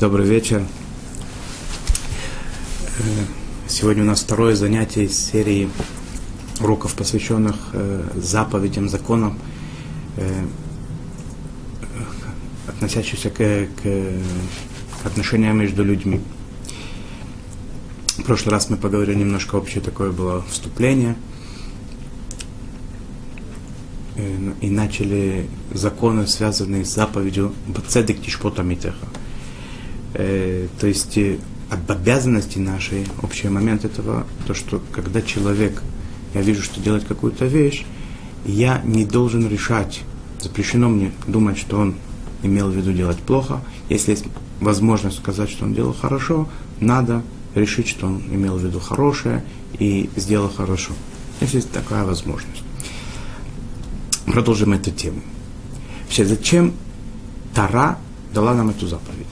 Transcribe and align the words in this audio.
Добрый 0.00 0.26
вечер. 0.26 0.62
Э, 2.98 3.02
сегодня 3.68 4.02
у 4.02 4.06
нас 4.06 4.22
второе 4.22 4.54
занятие 4.54 5.04
из 5.04 5.14
серии 5.14 5.68
уроков, 6.58 6.94
посвященных 6.94 7.54
э, 7.74 8.08
заповедям, 8.14 8.88
законам, 8.88 9.38
э, 10.16 10.46
относящихся 12.66 13.28
к, 13.28 13.68
к 13.82 15.06
отношениям 15.06 15.58
между 15.58 15.84
людьми. 15.84 16.22
В 18.16 18.22
прошлый 18.22 18.52
раз 18.52 18.70
мы 18.70 18.78
поговорили 18.78 19.18
немножко 19.18 19.56
общее 19.56 19.82
такое 19.82 20.12
было 20.12 20.42
вступление– 20.48 21.14
и 24.60 24.68
начали 24.68 25.48
законы, 25.72 26.26
связанные 26.26 26.84
с 26.84 26.94
заповедью 26.94 27.54
«Бацедек 27.66 28.20
тишпота 28.20 28.62
митеха». 28.62 29.06
Э, 30.14 30.66
то 30.78 30.86
есть 30.86 31.16
э, 31.18 31.38
об 31.70 31.90
обязанности 31.90 32.58
нашей, 32.58 33.06
общий 33.22 33.48
момент 33.48 33.84
этого, 33.84 34.26
то, 34.46 34.54
что 34.54 34.82
когда 34.92 35.22
человек, 35.22 35.82
я 36.34 36.42
вижу, 36.42 36.62
что 36.62 36.80
делает 36.80 37.04
какую-то 37.04 37.46
вещь, 37.46 37.84
я 38.44 38.80
не 38.84 39.04
должен 39.04 39.48
решать, 39.48 40.00
запрещено 40.40 40.88
мне 40.88 41.12
думать, 41.26 41.58
что 41.58 41.78
он 41.78 41.94
имел 42.42 42.70
в 42.70 42.74
виду 42.74 42.92
делать 42.92 43.18
плохо. 43.18 43.60
Если 43.88 44.12
есть 44.12 44.24
возможность 44.60 45.18
сказать, 45.18 45.50
что 45.50 45.64
он 45.64 45.74
делал 45.74 45.92
хорошо, 45.92 46.48
надо 46.80 47.22
решить, 47.54 47.88
что 47.88 48.06
он 48.06 48.22
имел 48.30 48.56
в 48.56 48.64
виду 48.64 48.80
хорошее 48.80 49.44
и 49.78 50.08
сделал 50.16 50.48
хорошо. 50.48 50.92
Если 51.40 51.56
есть 51.56 51.70
такая 51.70 52.04
возможность 52.04 52.62
продолжим 54.26 54.72
эту 54.72 54.90
тему. 54.90 55.20
Вообще, 56.04 56.24
зачем 56.24 56.72
Тара 57.54 57.98
дала 58.32 58.54
нам 58.54 58.70
эту 58.70 58.86
заповедь? 58.86 59.26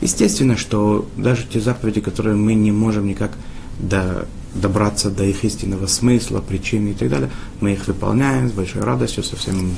Естественно, 0.00 0.56
что 0.56 1.08
даже 1.16 1.44
те 1.46 1.60
заповеди, 1.60 2.00
которые 2.00 2.36
мы 2.36 2.54
не 2.54 2.72
можем 2.72 3.06
никак 3.06 3.32
до, 3.78 4.26
добраться 4.54 5.10
до 5.10 5.24
их 5.24 5.44
истинного 5.44 5.86
смысла, 5.86 6.40
причины 6.40 6.90
и 6.90 6.94
так 6.94 7.10
далее, 7.10 7.30
мы 7.60 7.72
их 7.72 7.86
выполняем 7.86 8.48
с 8.48 8.52
большой 8.52 8.82
радостью, 8.82 9.22
со, 9.22 9.36
всем, 9.36 9.76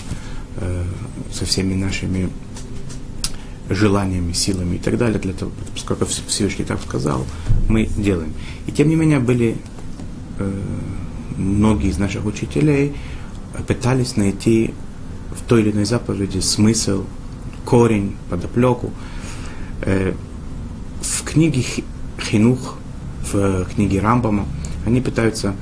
э, 0.56 0.84
со 1.32 1.44
всеми 1.44 1.74
нашими 1.74 2.30
желаниями, 3.68 4.32
силами 4.32 4.76
и 4.76 4.78
так 4.78 4.96
далее, 4.98 5.18
для 5.18 5.32
того, 5.32 5.50
поскольку 5.72 6.06
Всевышний 6.06 6.64
так 6.64 6.80
сказал, 6.82 7.24
мы 7.68 7.86
делаем. 7.86 8.32
И 8.66 8.72
тем 8.72 8.88
не 8.88 8.96
менее 8.96 9.18
были 9.18 9.56
э, 10.38 10.60
многие 11.36 11.90
из 11.90 11.98
наших 11.98 12.24
учителей, 12.26 12.94
пытались 13.66 14.16
найти 14.16 14.72
в 15.30 15.46
той 15.48 15.62
или 15.62 15.70
иной 15.70 15.84
заповеди 15.84 16.38
смысл, 16.40 17.04
корень, 17.64 18.16
подоплеку. 18.30 18.90
Э, 19.82 20.14
в 21.00 21.24
книге 21.24 21.64
Хинух, 22.20 22.76
в 23.32 23.64
книге 23.74 24.00
Рамбама, 24.00 24.46
они 24.86 25.00
пытаются 25.00 25.54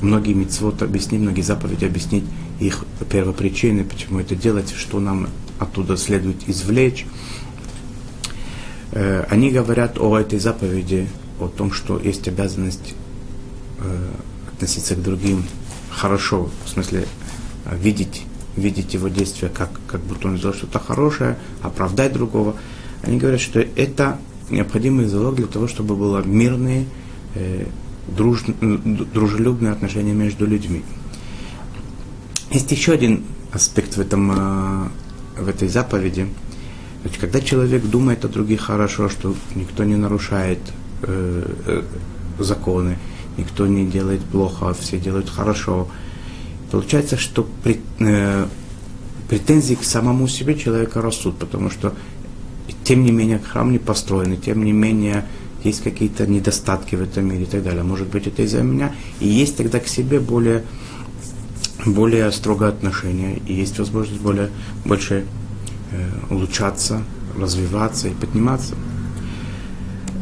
многие 0.00 0.34
митцвот 0.34 0.82
объяснить, 0.82 1.20
многие 1.20 1.42
заповеди 1.42 1.84
объяснить 1.84 2.24
их 2.60 2.84
первопричины, 3.10 3.84
почему 3.84 4.20
это 4.20 4.36
делать, 4.36 4.72
что 4.76 5.00
нам 5.00 5.28
оттуда 5.58 5.96
следует 5.96 6.48
извлечь. 6.48 7.06
Э, 8.92 9.24
они 9.28 9.50
говорят 9.50 9.98
о 9.98 10.16
этой 10.18 10.38
заповеди, 10.38 11.08
о 11.40 11.48
том, 11.48 11.72
что 11.72 11.98
есть 11.98 12.28
обязанность 12.28 12.94
э, 13.78 14.10
относиться 14.52 14.94
к 14.94 15.02
другим 15.02 15.44
хорошо, 15.90 16.50
в 16.64 16.68
смысле 16.68 17.06
видеть, 17.72 18.22
видеть 18.56 18.94
его 18.94 19.08
действия, 19.08 19.48
как, 19.48 19.70
как 19.88 20.00
будто 20.02 20.28
он 20.28 20.38
сделал 20.38 20.54
что-то 20.54 20.78
хорошее, 20.78 21.38
оправдать 21.62 22.12
другого. 22.12 22.54
Они 23.06 23.18
говорят, 23.18 23.40
что 23.40 23.60
это 23.60 24.18
необходимый 24.50 25.06
залог 25.06 25.36
для 25.36 25.46
того, 25.46 25.68
чтобы 25.68 25.96
было 25.96 26.22
мирные, 26.22 26.86
э, 27.34 27.66
друж, 28.08 28.44
дружелюбные 28.46 29.72
отношения 29.72 30.12
между 30.12 30.46
людьми. 30.46 30.82
Есть 32.50 32.70
еще 32.70 32.92
один 32.92 33.24
аспект 33.52 33.96
в, 33.96 34.00
этом, 34.00 34.30
э, 34.30 34.88
в 35.38 35.48
этой 35.48 35.68
заповеди. 35.68 36.28
Значит, 37.02 37.20
когда 37.20 37.40
человек 37.40 37.84
думает 37.84 38.24
о 38.24 38.28
других 38.28 38.60
хорошо, 38.60 39.08
что 39.08 39.34
никто 39.54 39.84
не 39.84 39.96
нарушает 39.96 40.60
э, 41.02 41.52
э, 41.66 41.82
законы, 42.38 42.98
никто 43.36 43.66
не 43.66 43.86
делает 43.86 44.22
плохо, 44.22 44.74
все 44.74 44.98
делают 44.98 45.28
хорошо, 45.28 45.88
Получается, 46.74 47.16
что 47.16 47.46
э, 48.00 48.46
претензии 49.28 49.74
к 49.74 49.84
самому 49.84 50.26
себе 50.26 50.58
человека 50.58 51.00
растут, 51.00 51.36
потому 51.38 51.70
что 51.70 51.94
тем 52.84 53.04
не 53.04 53.12
менее 53.12 53.38
храм 53.38 53.72
не 53.72 53.78
построен, 53.78 54.34
и 54.34 54.36
тем 54.36 54.64
не 54.64 54.72
менее 54.72 55.24
есть 55.64 55.82
какие-то 55.82 56.26
недостатки 56.26 56.94
в 56.94 57.02
этом 57.02 57.26
мире 57.26 57.44
и 57.44 57.46
так 57.46 57.62
далее. 57.62 57.82
Может 57.82 58.08
быть, 58.08 58.26
это 58.26 58.42
из-за 58.42 58.62
меня. 58.62 58.94
И 59.20 59.26
есть 59.26 59.56
тогда 59.56 59.80
к 59.80 59.88
себе 59.88 60.20
более, 60.20 60.62
более 61.86 62.30
строгое 62.32 62.68
отношение, 62.68 63.40
и 63.46 63.54
есть 63.54 63.78
возможность 63.78 64.20
более, 64.20 64.50
больше 64.84 65.24
э, 65.90 66.10
улучшаться, 66.30 67.02
развиваться 67.36 68.08
и 68.08 68.12
подниматься. 68.12 68.74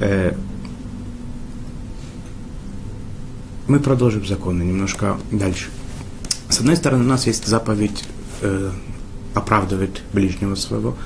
Э, 0.00 0.34
мы 3.66 3.80
продолжим 3.80 4.24
законы 4.24 4.62
немножко 4.62 5.16
дальше. 5.32 5.70
С 6.48 6.60
одной 6.60 6.76
стороны, 6.76 7.04
у 7.04 7.08
нас 7.08 7.26
есть 7.26 7.46
заповедь 7.46 8.04
э, 8.42 8.70
оправдывать 9.34 10.02
ближнего 10.12 10.54
своего. 10.54 10.96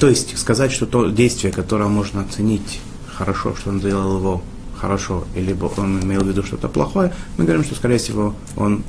То 0.00 0.08
есть 0.08 0.38
сказать, 0.38 0.72
что 0.72 0.86
то 0.86 1.10
действие, 1.10 1.52
которое 1.52 1.88
можно 1.88 2.22
оценить 2.22 2.80
хорошо, 3.06 3.54
что 3.54 3.68
он 3.68 3.80
сделал 3.80 4.16
его 4.16 4.42
хорошо, 4.76 5.24
либо 5.36 5.66
он 5.76 6.02
имел 6.02 6.22
в 6.22 6.28
виду 6.28 6.42
что-то 6.42 6.68
плохое, 6.68 7.12
мы 7.36 7.44
говорим, 7.44 7.62
что, 7.64 7.74
скорее 7.74 7.98
всего, 7.98 8.34
он 8.56 8.82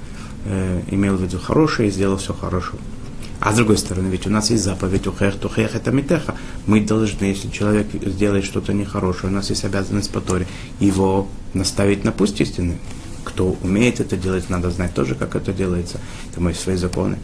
э, 0.45 0.81
имел 0.89 1.17
в 1.17 1.21
виду 1.21 1.37
хорошее 1.37 1.89
и 1.89 1.91
сделал 1.91 2.15
все 2.15 2.33
хорошо. 2.33 2.77
А 3.41 3.51
с 3.51 3.57
другой 3.57 3.77
стороны, 3.77 4.07
ведь 4.07 4.25
у 4.25 4.29
нас 4.29 4.51
есть 4.51 4.63
заповедь 4.63 5.05
ухех, 5.05 5.35
тухех, 5.35 5.75
это 5.75 5.91
митеха. 5.91 6.35
Мы 6.65 6.79
должны, 6.79 7.25
если 7.25 7.49
человек 7.49 7.87
сделает 7.91 8.45
что-то 8.45 8.71
нехорошее, 8.71 9.33
у 9.33 9.35
нас 9.35 9.49
есть 9.49 9.65
обязанность 9.65 10.11
по 10.11 10.21
Торе, 10.21 10.47
его 10.79 11.27
наставить 11.53 12.05
на 12.05 12.11
путь 12.11 12.39
истины 12.39 12.77
кто 13.23 13.55
умеет 13.63 13.99
это 13.99 14.17
делать, 14.17 14.49
надо 14.49 14.71
знать 14.71 14.93
тоже, 14.93 15.15
как 15.15 15.35
это 15.35 15.53
делается. 15.53 15.99
Это 16.31 16.41
мои 16.41 16.53
свои 16.53 16.75
законы. 16.75 17.17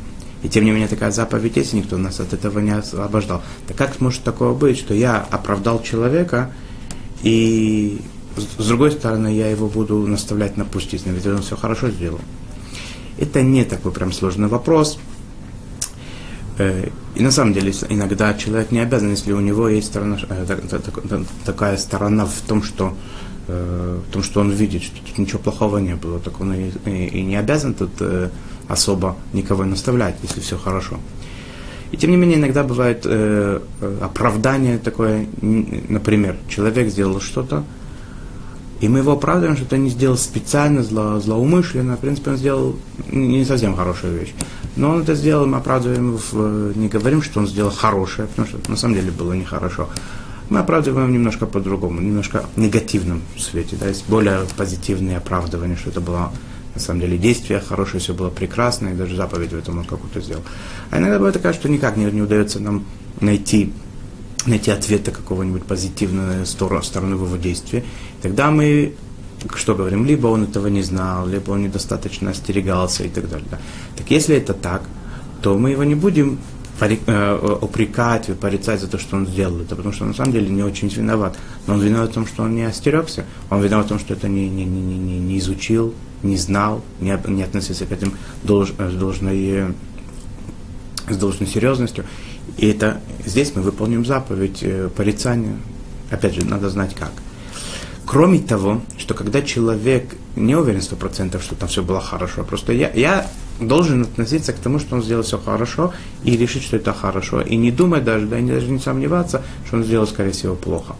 И 0.47 0.49
тем 0.49 0.63
не 0.63 0.71
менее 0.71 0.87
такая 0.87 1.11
заповедь 1.11 1.57
есть, 1.57 1.73
никто 1.73 1.97
нас 1.97 2.21
от 2.21 2.31
этого 2.31 2.59
не 2.59 2.71
освобождал. 2.71 3.43
Так 3.67 3.75
как 3.75 3.99
может 3.99 4.23
такое 4.23 4.53
быть, 4.53 4.77
что 4.77 4.93
я 4.93 5.17
оправдал 5.17 5.83
человека, 5.83 6.51
и 7.21 7.99
с 8.57 8.65
другой 8.65 8.91
стороны 8.91 9.35
я 9.35 9.49
его 9.49 9.67
буду 9.67 9.97
наставлять 10.07 10.55
на 10.55 10.63
путь 10.63 10.93
истины, 10.93 11.15
ведь 11.15 11.25
он 11.25 11.41
все 11.41 11.57
хорошо 11.57 11.89
сделал. 11.89 12.21
Это 13.17 13.41
не 13.41 13.65
такой 13.65 13.91
прям 13.91 14.13
сложный 14.13 14.47
вопрос. 14.47 14.97
Э, 16.59 16.91
и 17.13 17.21
на 17.21 17.31
самом 17.31 17.51
деле 17.51 17.73
иногда 17.89 18.33
человек 18.33 18.71
не 18.71 18.79
обязан, 18.79 19.09
если 19.09 19.33
у 19.33 19.41
него 19.41 19.67
есть 19.67 19.87
сторона, 19.87 20.17
э, 20.29 20.45
такая 21.43 21.75
сторона 21.75 22.25
в 22.25 22.39
том, 22.47 22.63
что 22.63 22.95
э, 23.49 23.99
в 24.07 24.13
том, 24.13 24.23
что 24.23 24.39
он 24.39 24.51
видит, 24.51 24.83
что 24.83 24.95
тут 25.05 25.17
ничего 25.17 25.39
плохого 25.39 25.79
не 25.79 25.97
было, 25.97 26.19
так 26.19 26.39
он 26.39 26.53
и, 26.53 26.71
и, 26.85 27.21
не 27.21 27.35
обязан 27.35 27.73
тут 27.73 27.91
особо 28.67 29.15
никого 29.33 29.65
наставлять, 29.65 30.15
если 30.23 30.39
все 30.41 30.57
хорошо. 30.57 30.97
И 31.91 31.97
тем 31.97 32.11
не 32.11 32.17
менее, 32.17 32.37
иногда 32.37 32.63
бывает 32.63 33.03
э, 33.05 33.59
оправдание 34.01 34.77
такое, 34.77 35.25
например, 35.41 36.35
человек 36.49 36.89
сделал 36.89 37.21
что-то, 37.21 37.63
и 38.81 38.89
мы 38.89 38.99
его 38.99 39.13
оправдываем, 39.13 39.55
что 39.55 39.65
это 39.65 39.77
не 39.77 39.89
сделал 39.89 40.17
специально, 40.17 40.83
зло, 40.83 41.19
злоумышленно. 41.19 41.97
В 41.97 41.99
принципе, 41.99 42.31
он 42.31 42.37
сделал 42.37 42.75
не 43.11 43.43
совсем 43.43 43.75
хорошую 43.75 44.19
вещь. 44.19 44.33
Но 44.75 44.91
он 44.91 45.01
это 45.01 45.15
сделал, 45.15 45.47
мы 45.47 45.57
оправдываем, 45.57 46.19
в, 46.31 46.77
не 46.77 46.87
говорим, 46.87 47.23
что 47.23 47.39
он 47.39 47.47
сделал 47.47 47.71
хорошее, 47.71 48.27
потому 48.27 48.47
что 48.47 48.69
на 48.69 48.77
самом 48.77 48.93
деле 48.95 49.11
было 49.11 49.33
нехорошо 49.33 49.87
мы 50.49 50.59
оправдываем 50.59 51.11
немножко 51.11 51.45
по-другому, 51.45 52.01
немножко 52.01 52.45
негативном 52.55 53.21
свете. 53.37 53.75
Да, 53.79 53.87
есть 53.87 54.07
более 54.07 54.39
позитивные 54.55 55.17
оправдывания, 55.17 55.75
что 55.75 55.89
это 55.89 56.01
было 56.01 56.31
на 56.77 56.83
самом 56.83 57.01
деле 57.01 57.17
действие 57.17 57.59
хорошее, 57.59 57.99
все 57.99 58.13
было 58.13 58.29
прекрасно, 58.29 58.89
и 58.89 58.93
даже 58.93 59.15
заповедь 59.15 59.51
в 59.51 59.57
этом 59.57 59.79
он 59.79 59.85
какую-то 59.85 60.21
сделал. 60.21 60.43
А 60.91 60.99
иногда 60.99 61.17
бывает 61.17 61.35
такая, 61.35 61.53
что 61.53 61.69
никак 61.69 61.97
не, 61.97 62.05
не 62.05 62.21
удается 62.21 62.59
нам 62.59 62.85
найти, 63.19 63.73
найти 64.45 64.71
ответа 64.71 65.11
какого-нибудь 65.11 65.63
позитивной 65.63 66.45
стороны, 66.45 66.83
стороны 66.83 67.15
в 67.15 67.25
его 67.25 67.37
действии. 67.37 67.83
Тогда 68.21 68.51
мы 68.51 68.93
что 69.55 69.75
говорим, 69.75 70.03
либо 70.05 70.27
он 70.27 70.43
этого 70.43 70.67
не 70.67 70.81
знал, 70.81 71.27
либо 71.27 71.51
он 71.51 71.61
недостаточно 71.61 72.31
остерегался 72.31 73.03
и 73.03 73.09
так 73.09 73.29
далее. 73.29 73.47
Так 73.95 74.09
если 74.09 74.35
это 74.35 74.53
так, 74.53 74.81
то 75.41 75.57
мы 75.57 75.69
его 75.71 75.83
не 75.83 75.93
будем 75.93 76.39
Э, 76.79 77.57
упрекать 77.59 78.29
и 78.29 78.33
порицать 78.33 78.79
за 78.81 78.87
то, 78.87 78.99
что 78.99 79.17
он 79.17 79.25
сделал 79.25 79.59
это, 79.61 79.75
потому 79.75 79.91
что 79.91 80.03
он 80.03 80.09
на 80.09 80.15
самом 80.15 80.31
деле 80.31 80.47
не 80.49 80.61
очень 80.61 80.89
виноват. 80.89 81.35
Но 81.65 81.73
он 81.73 81.81
виноват 81.81 82.11
в 82.11 82.13
том, 82.13 82.27
что 82.27 82.43
он 82.43 82.55
не 82.55 82.63
остерегся, 82.63 83.25
он 83.49 83.61
виноват 83.61 83.87
в 83.87 83.89
том, 83.89 83.99
что 83.99 84.13
это 84.13 84.27
не, 84.27 84.47
не, 84.47 84.63
не, 84.63 84.79
не, 84.79 85.17
не 85.17 85.39
изучил, 85.39 85.95
не 86.23 86.37
знал, 86.37 86.83
не, 86.99 87.17
не 87.27 87.43
относился 87.43 87.85
к 87.85 87.91
этим 87.91 88.13
долж, 88.43 88.73
с, 88.77 88.93
должной, 88.93 89.75
с 91.09 91.17
должной 91.17 91.47
серьезностью. 91.47 92.05
И 92.57 92.67
это 92.67 93.01
здесь 93.25 93.53
мы 93.55 93.61
выполним 93.61 94.05
заповедь 94.05 94.59
э, 94.61 94.89
порицания, 94.95 95.57
Опять 96.09 96.35
же, 96.35 96.45
надо 96.45 96.69
знать 96.69 96.95
как. 96.95 97.11
Кроме 98.05 98.39
того, 98.39 98.81
что 98.97 99.13
когда 99.13 99.41
человек 99.41 100.15
не 100.37 100.55
уверен 100.55 100.81
сто 100.81 100.95
процентов, 100.95 101.43
что 101.43 101.55
там 101.55 101.67
все 101.67 101.83
было 101.83 101.99
хорошо, 101.99 102.43
просто 102.43 102.71
я, 102.71 102.89
я 102.93 103.27
должен 103.59 104.03
относиться 104.03 104.53
к 104.53 104.57
тому, 104.57 104.79
что 104.79 104.95
он 104.95 105.03
сделал 105.03 105.23
все 105.23 105.37
хорошо, 105.37 105.93
и 106.23 106.37
решить, 106.37 106.63
что 106.63 106.77
это 106.77 106.93
хорошо, 106.93 107.41
и 107.41 107.57
не 107.57 107.71
думать 107.71 108.05
даже, 108.05 108.25
да, 108.25 108.39
и 108.39 108.43
даже 108.43 108.67
не 108.67 108.79
сомневаться, 108.79 109.43
что 109.65 109.77
он 109.77 109.83
сделал, 109.83 110.07
скорее 110.07 110.31
всего, 110.31 110.55
плохо. 110.55 110.95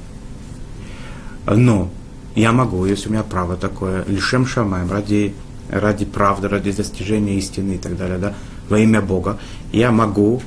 Но 1.45 1.89
я 2.37 2.51
могу, 2.51 2.85
если 2.85 3.09
у 3.09 3.11
меня 3.13 3.23
право 3.23 3.55
такое, 3.55 4.05
лишем 4.05 4.45
шамаем, 4.45 4.91
ради, 4.91 5.33
ради 5.71 6.05
правды, 6.05 6.47
ради 6.47 6.71
достижения 6.71 7.35
истины 7.35 7.73
и 7.73 7.77
так 7.79 7.97
далее, 7.97 8.19
да, 8.19 8.35
во 8.69 8.77
имя 8.77 9.01
Бога, 9.01 9.39
я 9.71 9.91
могу 9.91 10.43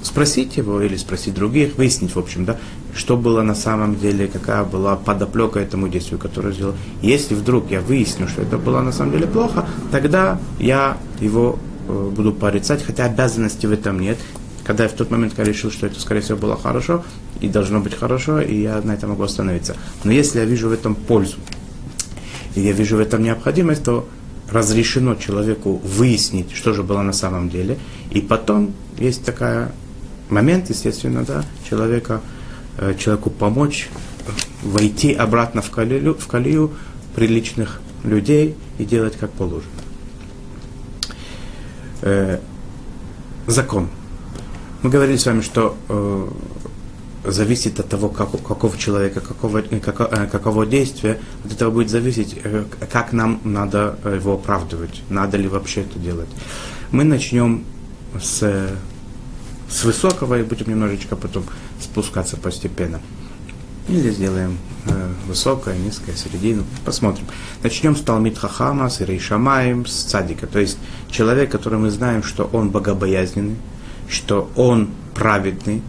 спросить 0.00 0.56
его 0.56 0.80
или 0.80 0.96
спросить 0.96 1.34
других, 1.34 1.76
выяснить, 1.76 2.14
в 2.14 2.18
общем, 2.20 2.44
да, 2.44 2.56
что 2.94 3.16
было 3.16 3.42
на 3.42 3.56
самом 3.56 3.98
деле, 3.98 4.28
какая 4.28 4.62
была 4.62 4.94
подоплека 4.94 5.58
этому 5.58 5.88
действию, 5.88 6.20
которое 6.20 6.52
сделал. 6.52 6.74
Если 7.02 7.34
вдруг 7.34 7.68
я 7.68 7.80
выясню, 7.80 8.28
что 8.28 8.42
это 8.42 8.56
было 8.56 8.80
на 8.80 8.92
самом 8.92 9.10
деле 9.10 9.26
плохо, 9.26 9.66
тогда 9.90 10.38
я 10.60 10.98
его 11.18 11.58
э, 11.88 12.10
буду 12.14 12.32
порицать, 12.32 12.84
хотя 12.84 13.06
обязанности 13.06 13.66
в 13.66 13.72
этом 13.72 13.98
нет. 13.98 14.18
Когда 14.62 14.84
я 14.84 14.88
в 14.88 14.92
тот 14.92 15.10
момент 15.10 15.34
я 15.36 15.42
решил, 15.42 15.72
что 15.72 15.88
это, 15.88 15.98
скорее 15.98 16.20
всего, 16.20 16.38
было 16.38 16.56
хорошо, 16.56 17.02
и 17.44 17.48
должно 17.48 17.80
быть 17.80 17.94
хорошо, 17.94 18.40
и 18.40 18.62
я 18.62 18.80
на 18.82 18.92
этом 18.92 19.10
могу 19.10 19.22
остановиться. 19.22 19.76
Но 20.04 20.12
если 20.12 20.38
я 20.38 20.44
вижу 20.44 20.68
в 20.68 20.72
этом 20.72 20.94
пользу, 20.94 21.36
и 22.54 22.60
я 22.60 22.72
вижу 22.72 22.96
в 22.96 23.00
этом 23.00 23.22
необходимость, 23.22 23.84
то 23.84 24.08
разрешено 24.50 25.14
человеку 25.14 25.80
выяснить, 25.84 26.52
что 26.52 26.72
же 26.72 26.82
было 26.82 27.02
на 27.02 27.12
самом 27.12 27.50
деле, 27.50 27.78
и 28.10 28.20
потом 28.20 28.72
есть 28.98 29.24
такая 29.24 29.72
момент, 30.28 30.70
естественно, 30.70 31.24
да, 31.24 31.44
человека, 31.68 32.20
э, 32.78 32.94
человеку 32.98 33.30
помочь 33.30 33.88
войти 34.62 35.12
обратно 35.12 35.60
в 35.60 35.70
колею, 35.70 36.14
в 36.14 36.26
колею 36.26 36.70
приличных 37.14 37.80
людей 38.04 38.54
и 38.78 38.84
делать 38.84 39.16
как 39.16 39.30
положено. 39.32 39.70
Э, 42.02 42.38
закон. 43.46 43.88
Мы 44.82 44.90
говорили 44.90 45.16
с 45.16 45.26
вами, 45.26 45.40
что 45.40 45.76
э, 45.88 46.28
зависит 47.24 47.80
от 47.80 47.88
того, 47.88 48.08
как, 48.08 48.30
какого 48.30 48.76
человека, 48.76 49.20
какого, 49.20 49.62
какого, 49.62 50.08
э, 50.12 50.26
какого 50.26 50.66
действия, 50.66 51.18
от 51.44 51.52
этого 51.52 51.70
будет 51.70 51.90
зависеть, 51.90 52.38
э, 52.42 52.64
как 52.92 53.12
нам 53.12 53.40
надо 53.44 53.98
его 54.04 54.34
оправдывать, 54.34 55.02
надо 55.08 55.36
ли 55.36 55.48
вообще 55.48 55.82
это 55.82 55.98
делать. 55.98 56.28
Мы 56.90 57.04
начнем 57.04 57.64
с 58.20 58.68
с 59.74 59.84
высокого 59.84 60.38
и 60.38 60.42
будем 60.42 60.68
немножечко 60.68 61.16
потом 61.16 61.44
спускаться 61.80 62.36
постепенно. 62.36 63.00
Или 63.88 64.10
сделаем 64.10 64.56
э, 64.86 65.12
высокое, 65.26 65.76
низкое, 65.76 66.14
середину. 66.14 66.64
Посмотрим. 66.84 67.26
Начнем 67.62 67.96
с 67.96 68.00
Талмит 68.00 68.38
Хахама, 68.38 68.88
с 68.88 69.02
Ирейшамаем, 69.02 69.84
с 69.84 70.04
Цадика. 70.04 70.46
То 70.46 70.58
есть 70.58 70.78
человек, 71.10 71.50
который 71.50 71.78
мы 71.78 71.90
знаем, 71.90 72.22
что 72.22 72.44
он 72.44 72.70
богобоязненный, 72.70 73.56
что 74.08 74.50
он 74.56 74.90
праведный, 75.14 75.82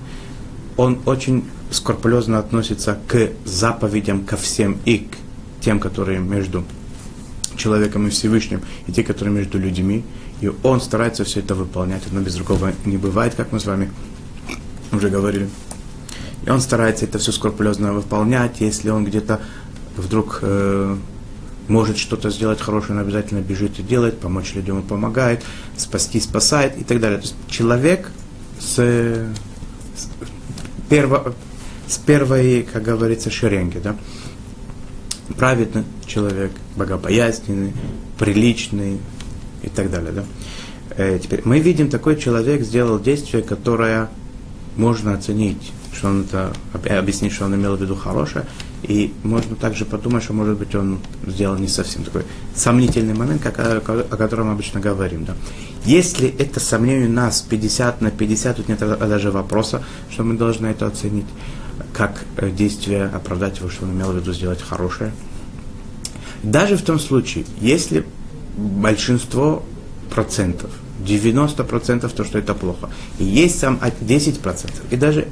он 0.78 1.00
очень 1.06 1.46
скрупулезно 1.72 2.40
относится 2.40 2.98
к 3.08 3.32
заповедям, 3.46 4.26
ко 4.26 4.38
всем 4.38 4.78
и 4.86 5.00
к 5.00 5.18
тем, 5.62 5.80
которые 5.80 6.20
между 6.20 6.64
человеком 7.58 8.08
и 8.08 8.10
Всевышним, 8.10 8.62
и 8.88 8.92
те, 8.92 9.04
которые 9.04 9.34
между 9.34 9.58
людьми. 9.58 10.04
И 10.42 10.52
он 10.64 10.82
старается 10.82 11.24
все 11.24 11.40
это 11.40 11.56
выполнять. 11.56 12.06
Одно 12.06 12.22
без 12.22 12.36
другого 12.36 12.74
не 12.86 12.98
бывает, 12.98 13.36
как 13.36 13.52
мы 13.52 13.60
с 13.60 13.66
вами 13.66 13.90
уже 14.92 15.10
говорили. 15.10 15.50
И 16.46 16.50
он 16.50 16.62
старается 16.62 17.06
это 17.06 17.18
все 17.18 17.32
скрупулезно 17.32 17.94
выполнять. 17.94 18.62
Если 18.62 18.90
он 18.90 19.06
где-то 19.06 19.42
вдруг 19.98 20.40
э, 20.42 20.96
может 21.68 21.98
что-то 21.98 22.30
сделать 22.30 22.62
хорошее, 22.62 22.94
он 22.94 23.00
обязательно 23.00 23.40
бежит 23.40 23.80
и 23.80 23.84
делает, 23.84 24.20
помочь 24.20 24.54
людям 24.54 24.78
он 24.78 24.84
помогает, 24.84 25.44
спасти 25.78 26.20
спасает 26.20 26.78
и 26.78 26.84
так 26.84 27.00
далее. 27.00 27.20
То 27.20 27.24
есть 27.24 27.36
человек 27.48 28.12
с, 28.60 28.76
с, 28.76 29.30
перво, 30.90 31.34
с 31.88 31.98
первой, 31.98 32.68
как 32.72 32.84
говорится, 32.84 33.30
шеренги, 33.30 33.80
да, 33.80 33.96
праведный 35.38 35.84
человек, 36.06 36.52
богобоязненный, 36.76 37.74
приличный, 38.18 39.00
и 39.66 39.70
так 39.70 39.92
далее. 39.92 40.12
Да? 40.12 40.24
Э, 40.98 41.20
теперь 41.22 41.42
мы 41.44 41.60
видим, 41.60 41.90
такой 41.90 42.18
человек 42.18 42.62
сделал 42.62 43.00
действие, 43.00 43.44
которое 43.44 44.10
можно 44.76 45.14
оценить, 45.14 45.72
что 45.94 46.10
он 46.10 46.22
это, 46.22 46.54
объяснить, 46.74 47.34
что 47.34 47.46
он 47.46 47.56
имел 47.56 47.76
в 47.76 47.82
виду 47.82 47.96
хорошее, 47.96 48.46
и 48.86 49.14
можно 49.24 49.56
также 49.56 49.86
подумать, 49.86 50.24
что, 50.24 50.34
может 50.34 50.58
быть, 50.58 50.76
он 50.76 51.00
сделал 51.26 51.58
не 51.58 51.68
совсем 51.68 52.04
такой 52.04 52.24
сомнительный 52.56 53.14
момент, 53.14 53.42
как, 53.42 53.60
о, 53.60 53.78
о 53.80 54.18
котором 54.18 54.50
обычно 54.50 54.80
говорим. 54.80 55.26
Да. 55.26 55.36
Если 55.86 56.28
это 56.28 56.60
сомнение 56.60 57.08
у 57.08 57.12
нас 57.12 57.42
50 57.42 58.02
на 58.02 58.12
50, 58.12 58.58
тут 58.58 58.70
нет 58.70 58.80
даже 58.80 59.32
вопроса, 59.32 59.84
что 60.10 60.24
мы 60.24 60.36
должны 60.36 60.68
это 60.68 60.88
оценить, 60.88 61.26
как 61.94 62.24
э, 62.38 62.50
действие 62.52 63.06
оправдать 63.06 63.60
его, 63.60 63.70
что 63.70 63.86
он 63.86 63.92
имел 63.92 64.12
в 64.12 64.16
виду 64.16 64.34
сделать 64.34 64.62
хорошее. 64.62 65.12
Даже 66.44 66.78
в 66.78 66.84
том 66.84 67.00
случае, 67.00 67.46
если 67.60 68.06
большинство 68.58 69.64
процентов, 70.14 70.70
90 71.00 71.64
процентов 71.64 72.14
то, 72.14 72.24
что 72.24 72.38
это 72.38 72.54
плохо. 72.54 72.90
И 73.20 73.24
есть 73.24 73.60
сам 73.60 73.80
10 74.02 74.40
процентов, 74.40 74.82
и 74.92 74.96
даже 74.96 75.28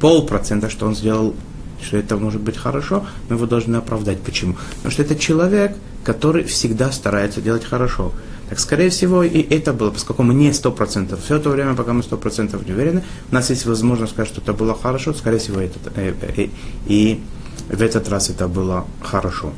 полпроцента, 0.00 0.70
что 0.70 0.86
он 0.86 0.94
сделал, 0.94 1.34
что 1.82 1.96
это 1.96 2.16
может 2.16 2.40
быть 2.40 2.56
хорошо, 2.56 3.06
мы 3.28 3.36
его 3.36 3.46
должны 3.46 3.76
оправдать. 3.76 4.20
Почему? 4.20 4.56
Потому 4.76 4.92
что 4.92 5.02
это 5.02 5.16
человек, 5.16 5.76
который 6.04 6.44
всегда 6.44 6.90
старается 6.92 7.40
делать 7.40 7.64
хорошо. 7.64 8.12
Так, 8.48 8.58
скорее 8.58 8.88
всего, 8.88 9.22
и 9.22 9.40
это 9.42 9.72
было, 9.72 9.90
поскольку 9.90 10.22
мы 10.22 10.32
не 10.34 10.50
100%. 10.50 11.18
Все 11.22 11.38
то 11.38 11.50
время, 11.50 11.74
пока 11.74 11.92
мы 11.92 12.00
100% 12.00 12.66
не 12.66 12.72
уверены, 12.72 13.04
у 13.30 13.34
нас 13.34 13.50
есть 13.50 13.66
возможность 13.66 14.12
сказать, 14.12 14.30
что 14.30 14.40
это 14.40 14.54
было 14.54 14.74
хорошо, 14.74 15.12
скорее 15.12 15.38
всего, 15.38 15.60
это, 15.60 15.78
э, 15.96 16.14
э, 16.36 16.48
и 16.86 17.20
в 17.68 17.82
этот 17.82 18.08
раз 18.08 18.30
это 18.30 18.48
было 18.48 18.86
хорошо 19.02 19.52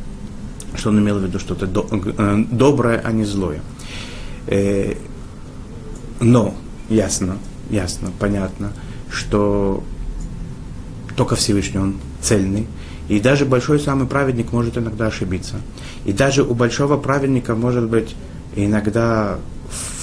что 0.76 0.90
он 0.90 0.98
имел 0.98 1.18
в 1.18 1.22
виду 1.22 1.38
что-то 1.38 1.66
до, 1.66 1.86
э, 1.90 2.44
доброе, 2.50 3.00
а 3.04 3.12
не 3.12 3.24
злое. 3.24 3.60
Э, 4.46 4.94
но 6.20 6.54
ясно, 6.88 7.38
ясно, 7.70 8.10
понятно, 8.18 8.72
что 9.10 9.82
только 11.16 11.36
Всевышний 11.36 11.80
он 11.80 11.96
цельный, 12.22 12.66
и 13.08 13.18
даже 13.20 13.44
большой 13.44 13.80
самый 13.80 14.06
праведник 14.06 14.52
может 14.52 14.78
иногда 14.78 15.06
ошибиться. 15.06 15.56
И 16.04 16.12
даже 16.12 16.42
у 16.42 16.54
большого 16.54 16.96
праведника 16.96 17.54
может 17.54 17.88
быть 17.88 18.14
иногда 18.54 19.38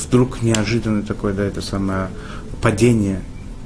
вдруг 0.04 0.42
неожиданное 0.42 1.04
такое, 1.04 1.34
да, 1.34 1.44
это 1.44 1.62
самое 1.62 2.10
падение, 2.62 3.22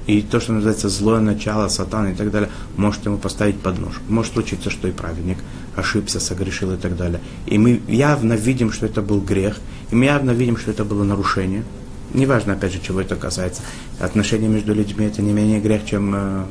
и 0.07 0.21
то, 0.21 0.39
что 0.39 0.53
называется 0.53 0.89
злое 0.89 1.21
начало, 1.21 1.67
сатана 1.67 2.11
и 2.11 2.15
так 2.15 2.31
далее, 2.31 2.49
может 2.75 3.05
ему 3.05 3.17
поставить 3.17 3.59
подножку. 3.59 4.01
Может 4.09 4.33
случиться, 4.33 4.69
что 4.69 4.87
и 4.87 4.91
праведник 4.91 5.37
ошибся, 5.75 6.19
согрешил 6.19 6.73
и 6.73 6.77
так 6.77 6.97
далее. 6.97 7.21
И 7.45 7.57
мы 7.57 7.81
явно 7.87 8.33
видим, 8.33 8.71
что 8.71 8.87
это 8.87 9.01
был 9.01 9.21
грех, 9.21 9.57
и 9.91 9.95
мы 9.95 10.05
явно 10.05 10.31
видим, 10.31 10.57
что 10.57 10.71
это 10.71 10.83
было 10.85 11.03
нарушение. 11.03 11.63
Неважно, 12.13 12.53
опять 12.53 12.73
же, 12.73 12.81
чего 12.81 12.99
это 12.99 13.15
касается. 13.15 13.61
Отношения 13.99 14.47
между 14.47 14.73
людьми 14.73 15.05
это 15.05 15.21
не 15.21 15.31
менее 15.31 15.61
грех, 15.61 15.85
чем, 15.85 16.11
э, 16.13 16.43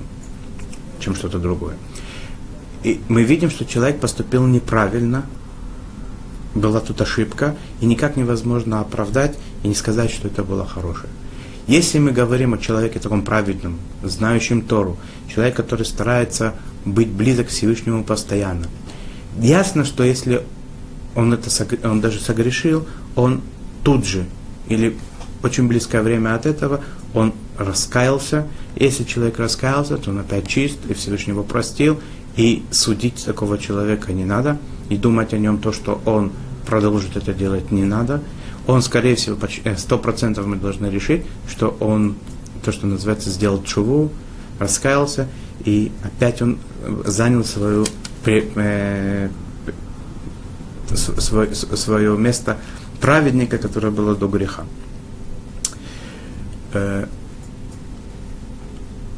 чем 1.00 1.14
что-то 1.14 1.38
другое. 1.38 1.76
И 2.82 3.00
мы 3.08 3.22
видим, 3.22 3.50
что 3.50 3.64
человек 3.64 4.00
поступил 4.00 4.46
неправильно, 4.46 5.24
была 6.54 6.80
тут 6.80 7.00
ошибка, 7.00 7.56
и 7.80 7.86
никак 7.86 8.16
невозможно 8.16 8.80
оправдать 8.80 9.36
и 9.62 9.68
не 9.68 9.74
сказать, 9.74 10.10
что 10.10 10.28
это 10.28 10.42
было 10.42 10.66
хорошее. 10.66 11.10
Если 11.66 11.98
мы 11.98 12.10
говорим 12.10 12.54
о 12.54 12.58
человеке 12.58 12.98
таком 12.98 13.22
праведном, 13.22 13.78
знающем 14.02 14.62
Тору, 14.62 14.96
человек, 15.32 15.54
который 15.54 15.84
старается 15.84 16.54
быть 16.84 17.08
близок 17.08 17.46
к 17.46 17.50
Всевышнему 17.50 18.02
постоянно, 18.02 18.66
ясно, 19.38 19.84
что 19.84 20.02
если 20.02 20.42
он, 21.14 21.32
это, 21.32 21.50
он 21.88 22.00
даже 22.00 22.18
согрешил, 22.18 22.86
он 23.14 23.42
тут 23.84 24.04
же, 24.04 24.24
или 24.68 24.96
очень 25.42 25.68
близкое 25.68 26.02
время 26.02 26.34
от 26.34 26.46
этого, 26.46 26.80
он 27.14 27.34
раскаялся. 27.58 28.46
Если 28.76 29.04
человек 29.04 29.38
раскаялся, 29.38 29.96
то 29.96 30.10
он 30.10 30.18
опять 30.18 30.48
чист, 30.48 30.78
и 30.88 30.94
Всевышний 30.94 31.32
его 31.32 31.42
простил, 31.42 32.00
и 32.36 32.62
судить 32.70 33.24
такого 33.24 33.58
человека 33.58 34.12
не 34.12 34.24
надо, 34.24 34.58
и 34.88 34.96
думать 34.96 35.32
о 35.34 35.38
нем 35.38 35.58
то, 35.58 35.72
что 35.72 36.00
он 36.04 36.32
продолжит 36.66 37.16
это 37.16 37.32
делать, 37.32 37.70
не 37.70 37.84
надо– 37.84 38.22
он, 38.66 38.82
скорее 38.82 39.16
всего, 39.16 39.36
э, 39.64 39.76
сто 39.76 39.98
процентов 39.98 40.46
мы 40.46 40.56
должны 40.56 40.86
решить, 40.86 41.24
что 41.48 41.76
он, 41.80 42.16
то, 42.64 42.72
что 42.72 42.86
называется, 42.86 43.30
сделал 43.30 43.62
чуву, 43.62 44.10
раскаялся, 44.58 45.28
и 45.64 45.90
опять 46.04 46.42
он 46.42 46.58
э, 46.82 47.02
занял 47.06 47.44
свою, 47.44 47.86
э, 48.26 49.28
свое, 50.88 51.54
свое 51.54 52.16
место 52.16 52.58
праведника, 53.00 53.58
которое 53.58 53.90
было 53.90 54.14
до 54.14 54.28
греха. 54.28 54.64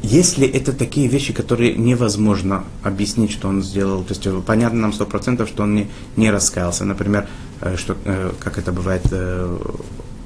Э, 0.03 0.07
Если 0.07 0.47
это 0.47 0.73
такие 0.73 1.07
вещи, 1.07 1.33
которые 1.33 1.75
невозможно 1.75 2.63
объяснить, 2.83 3.31
что 3.31 3.47
он 3.47 3.63
сделал, 3.63 4.03
то 4.03 4.13
есть 4.13 4.45
понятно 4.45 4.81
нам 4.81 4.93
сто 4.93 5.05
процентов, 5.05 5.47
что 5.49 5.63
он 5.63 5.75
не, 5.75 5.87
не 6.17 6.31
раскаялся. 6.31 6.85
Например, 6.85 7.27
э, 7.61 7.77
что, 7.77 7.95
э, 8.05 8.31
как 8.39 8.57
это 8.57 8.71
бывает, 8.71 9.03
э, 9.11 9.57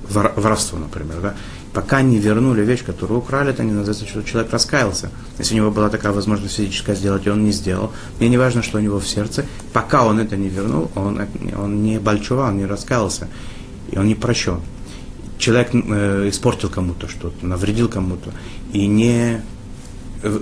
воровство, 0.10 0.79
например. 0.79 1.17
Да? 1.22 1.36
Пока 1.74 2.01
не 2.01 2.17
вернули 2.17 2.63
вещь, 2.63 2.84
которую 2.84 3.19
украли, 3.19 3.51
это 3.51 3.63
не 3.63 3.72
называется, 3.72 4.07
что 4.07 4.24
человек 4.24 4.51
раскаялся. 4.51 5.12
Если 5.38 5.53
у 5.53 5.57
него 5.57 5.72
была 5.72 5.89
такая 5.89 6.13
возможность 6.13 6.55
физическая 6.55 6.96
сделать, 6.96 7.27
и 7.27 7.29
он 7.29 7.43
не 7.43 7.51
сделал. 7.51 7.91
Мне 8.19 8.29
не 8.29 8.38
важно, 8.38 8.63
что 8.63 8.77
у 8.77 8.81
него 8.81 9.00
в 9.00 9.07
сердце. 9.07 9.46
Пока 9.74 10.05
он 10.05 10.19
это 10.19 10.38
не 10.38 10.50
вернул, 10.50 10.89
он, 10.96 11.22
он 11.57 11.84
не 11.84 12.00
большова, 12.00 12.48
он 12.48 12.57
не 12.57 12.65
раскаялся. 12.65 13.27
И 13.91 13.98
он 13.98 14.07
не 14.07 14.15
прощен. 14.15 14.62
Человек 15.38 15.69
э, 15.74 16.29
испортил 16.29 16.69
кому-то 16.69 17.07
что-то, 17.07 17.46
навредил 17.46 17.89
кому-то. 17.89 18.31
И 18.74 18.88
не 18.88 19.41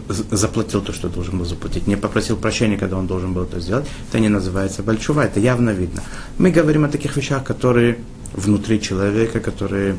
заплатил 0.10 0.82
то, 0.82 0.94
что 0.94 1.10
должен 1.10 1.38
был 1.38 1.46
заплатить, 1.46 1.88
не 1.88 1.96
попросил 1.96 2.38
прощения, 2.38 2.78
когда 2.78 2.98
он 2.98 3.08
должен 3.08 3.34
был 3.34 3.44
это 3.44 3.60
сделать, 3.60 3.86
это 4.10 4.20
не 4.20 4.30
называется 4.30 4.84
большува, 4.84 5.26
это 5.26 5.40
явно 5.40 5.72
видно. 5.72 6.02
Мы 6.38 6.52
говорим 6.52 6.86
о 6.86 6.88
таких 6.88 7.18
вещах, 7.18 7.44
которые 7.44 7.98
внутри 8.34 8.82
человека, 8.82 9.40
которые, 9.40 9.96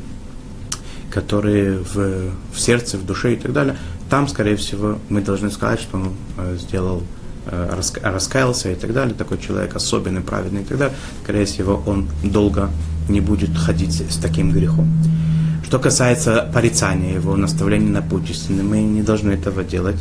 которые 1.10 1.78
в, 1.78 2.30
в 2.52 2.60
сердце, 2.60 2.98
в 2.98 3.06
душе 3.06 3.34
и 3.34 3.36
так 3.36 3.52
далее. 3.52 3.76
Там, 4.10 4.28
скорее 4.28 4.56
всего, 4.56 4.98
мы 5.08 5.20
должны 5.20 5.50
сказать, 5.50 5.80
что 5.80 5.96
он 5.96 6.14
э, 6.38 6.56
сделал, 6.58 7.02
э, 7.46 7.80
раскаялся 8.02 8.70
и 8.70 8.74
так 8.74 8.92
далее, 8.92 9.14
такой 9.14 9.38
человек 9.38 9.74
особенный, 9.74 10.20
праведный 10.20 10.62
и 10.62 10.64
так 10.64 10.78
далее. 10.78 10.96
Скорее 11.22 11.44
всего, 11.44 11.82
он 11.86 12.08
долго 12.22 12.70
не 13.08 13.20
будет 13.20 13.56
ходить 13.56 14.02
с 14.10 14.16
таким 14.16 14.52
грехом. 14.52 14.88
Что 15.66 15.80
касается 15.80 16.48
порицания 16.54 17.14
его, 17.14 17.34
наставления 17.36 17.90
на 17.90 18.00
путь 18.00 18.30
истины, 18.30 18.62
мы 18.62 18.82
не 18.82 19.02
должны 19.02 19.32
этого 19.32 19.64
делать 19.64 19.98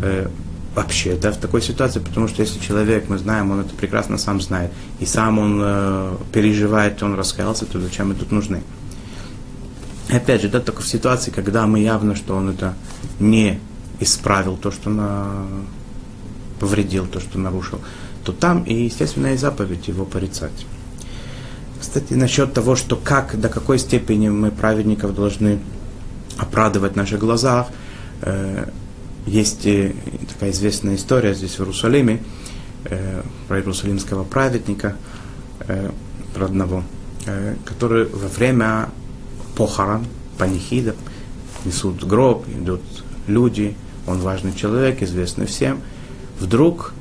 э, 0.00 0.26
вообще, 0.74 1.16
да, 1.16 1.32
в 1.32 1.36
такой 1.36 1.60
ситуации, 1.60 2.00
потому 2.00 2.28
что 2.28 2.40
если 2.40 2.58
человек, 2.60 3.10
мы 3.10 3.18
знаем, 3.18 3.50
он 3.50 3.60
это 3.60 3.74
прекрасно 3.74 4.16
сам 4.16 4.40
знает, 4.40 4.72
и 4.98 5.04
сам 5.04 5.38
он 5.38 5.60
э, 5.62 6.16
переживает, 6.32 7.02
он 7.02 7.14
раскаялся, 7.14 7.66
то 7.66 7.78
зачем 7.78 8.08
мы 8.08 8.14
тут 8.14 8.32
нужны? 8.32 8.62
опять 10.08 10.40
же, 10.40 10.48
да, 10.48 10.60
только 10.60 10.80
в 10.80 10.88
ситуации, 10.88 11.30
когда 11.30 11.66
мы 11.66 11.80
явно, 11.80 12.14
что 12.14 12.34
он 12.34 12.48
это 12.48 12.74
не 13.20 13.60
исправил, 14.00 14.56
то, 14.56 14.70
что 14.70 14.88
на... 14.88 15.46
повредил, 16.58 17.06
то, 17.06 17.20
что 17.20 17.38
нарушил, 17.38 17.80
то 18.24 18.32
там 18.32 18.62
и, 18.62 18.72
естественно, 18.72 19.34
и 19.34 19.36
заповедь 19.36 19.88
его 19.88 20.06
порицать. 20.06 20.64
Кстати, 21.80 22.14
насчет 22.14 22.52
того, 22.52 22.76
что 22.76 22.96
как, 22.96 23.38
до 23.40 23.48
какой 23.48 23.78
степени 23.78 24.28
мы 24.28 24.50
праведников 24.50 25.14
должны 25.14 25.58
оправдывать 26.38 26.92
в 26.92 26.96
наших 26.96 27.20
глазах, 27.20 27.68
э, 28.22 28.68
есть 29.26 29.62
такая 30.28 30.50
известная 30.52 30.94
история 30.94 31.34
здесь 31.34 31.56
в 31.56 31.60
Иерусалиме 31.60 32.22
э, 32.84 33.22
про 33.48 33.58
иерусалимского 33.58 34.22
праведника, 34.22 34.96
э, 35.66 35.90
про 36.32 36.44
одного, 36.44 36.84
э, 37.26 37.56
который 37.64 38.04
во 38.04 38.28
время 38.28 38.88
похорон, 39.56 40.06
панихида, 40.38 40.94
несут 41.64 42.04
гроб, 42.04 42.46
идут 42.48 42.82
люди, 43.26 43.76
он 44.06 44.20
важный 44.20 44.54
человек, 44.54 45.02
известный 45.02 45.46
всем, 45.46 45.80
вдруг 46.38 46.94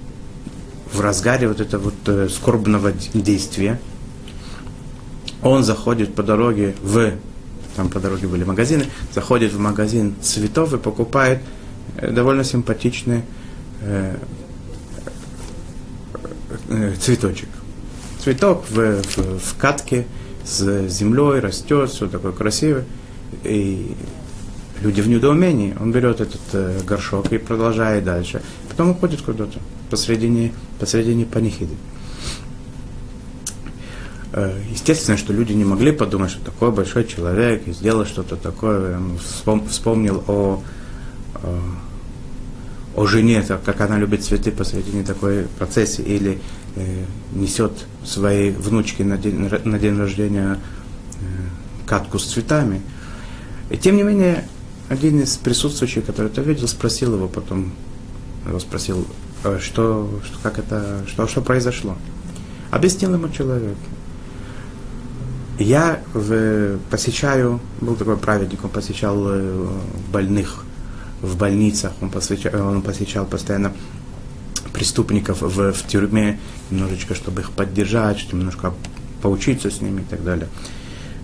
в 0.92 1.00
разгаре 1.02 1.48
вот 1.48 1.60
этого 1.60 1.92
вот 1.92 2.32
скорбного 2.32 2.92
действия, 3.14 3.80
он 5.46 5.64
заходит 5.64 6.16
по 6.16 6.24
дороге 6.24 6.76
в, 6.82 7.12
там 7.76 7.90
по 7.90 8.00
дороге 8.00 8.28
были 8.28 8.44
магазины, 8.44 8.86
заходит 9.14 9.54
в 9.54 9.60
магазин 9.60 10.16
цветов 10.22 10.74
и 10.74 10.78
покупает 10.78 11.40
э, 11.98 12.12
довольно 12.12 12.44
симпатичный 12.44 13.22
э, 13.82 14.18
э, 16.70 16.96
цветочек. 17.00 17.50
Цветок 18.24 18.66
в, 18.70 19.04
в, 19.04 19.40
в 19.40 19.58
катке 19.58 20.08
с 20.44 20.88
землей 20.88 21.40
растет, 21.40 21.92
все 21.92 22.08
такое 22.08 22.32
красивое. 22.32 22.86
И 23.44 23.96
люди 24.82 25.02
в 25.02 25.08
недоумении. 25.08 25.76
Он 25.80 25.92
берет 25.92 26.22
этот 26.22 26.42
э, 26.54 26.80
горшок 26.88 27.32
и 27.32 27.38
продолжает 27.38 28.04
дальше. 28.04 28.42
Потом 28.70 28.92
уходит 28.92 29.22
куда-то 29.22 29.60
посредине, 29.92 30.54
посредине 30.80 31.26
панихиды. 31.26 31.76
Э, 34.38 34.52
естественно, 34.70 35.18
что 35.18 35.32
люди 35.32 35.54
не 35.54 35.64
могли 35.64 35.94
подумать, 35.94 36.30
что 36.30 36.44
такой 36.44 36.70
большой 36.70 37.06
человек 37.06 37.66
и 37.70 37.72
сделал 37.72 38.06
что-то 38.06 38.36
такое. 38.36 39.00
Вспомнил 39.70 40.26
о, 40.28 40.62
о, 41.36 41.60
о 42.98 43.06
жене, 43.06 43.42
как 43.44 43.80
она 43.80 43.98
любит 43.98 44.26
цветы 44.26 44.52
посредине 44.52 45.04
такой 45.04 45.44
процессии, 45.58 46.02
или 46.02 46.42
э, 46.76 47.06
несет 47.34 47.72
своей 48.04 48.52
внучке 48.52 49.06
на 49.06 49.18
день, 49.18 49.50
на 49.64 49.80
день 49.80 49.98
рождения 49.98 50.60
э, 51.22 51.26
катку 51.86 52.20
с 52.20 52.26
цветами. 52.26 52.82
И 53.70 53.78
тем 53.78 53.96
не 53.96 54.04
менее, 54.04 54.46
один 54.90 55.22
из 55.22 55.38
присутствующих, 55.38 56.06
который 56.06 56.28
это 56.28 56.42
видел, 56.42 56.68
спросил 56.68 57.16
его 57.16 57.30
потом, 57.30 57.72
его 58.46 58.60
спросил, 58.60 59.08
«Э, 59.46 59.60
что, 59.62 60.10
что, 60.26 60.38
как 60.44 60.60
это, 60.60 61.06
что, 61.08 61.26
что 61.26 61.40
произошло. 61.40 61.96
Объяснил 62.70 63.14
ему 63.14 63.30
человек. 63.30 63.78
Я 65.58 66.02
в, 66.14 66.78
посещаю, 66.90 67.62
был 67.80 67.96
такой 67.96 68.18
праведник, 68.18 68.66
он 68.66 68.70
посещал 68.70 69.18
э, 69.26 69.68
больных 70.12 70.66
в 71.22 71.38
больницах, 71.38 71.94
он 72.02 72.10
посещал, 72.10 72.68
он 72.68 72.82
посещал 72.82 73.26
постоянно 73.26 73.72
преступников 74.74 75.42
в, 75.42 75.72
в 75.72 75.88
тюрьме, 75.88 76.40
немножечко, 76.70 77.16
чтобы 77.16 77.42
их 77.42 77.52
поддержать, 77.52 78.20
чтобы 78.20 78.40
немножко 78.40 78.74
поучиться 79.22 79.72
с 79.72 79.80
ними 79.80 80.02
и 80.02 80.04
так 80.04 80.26
далее, 80.26 80.50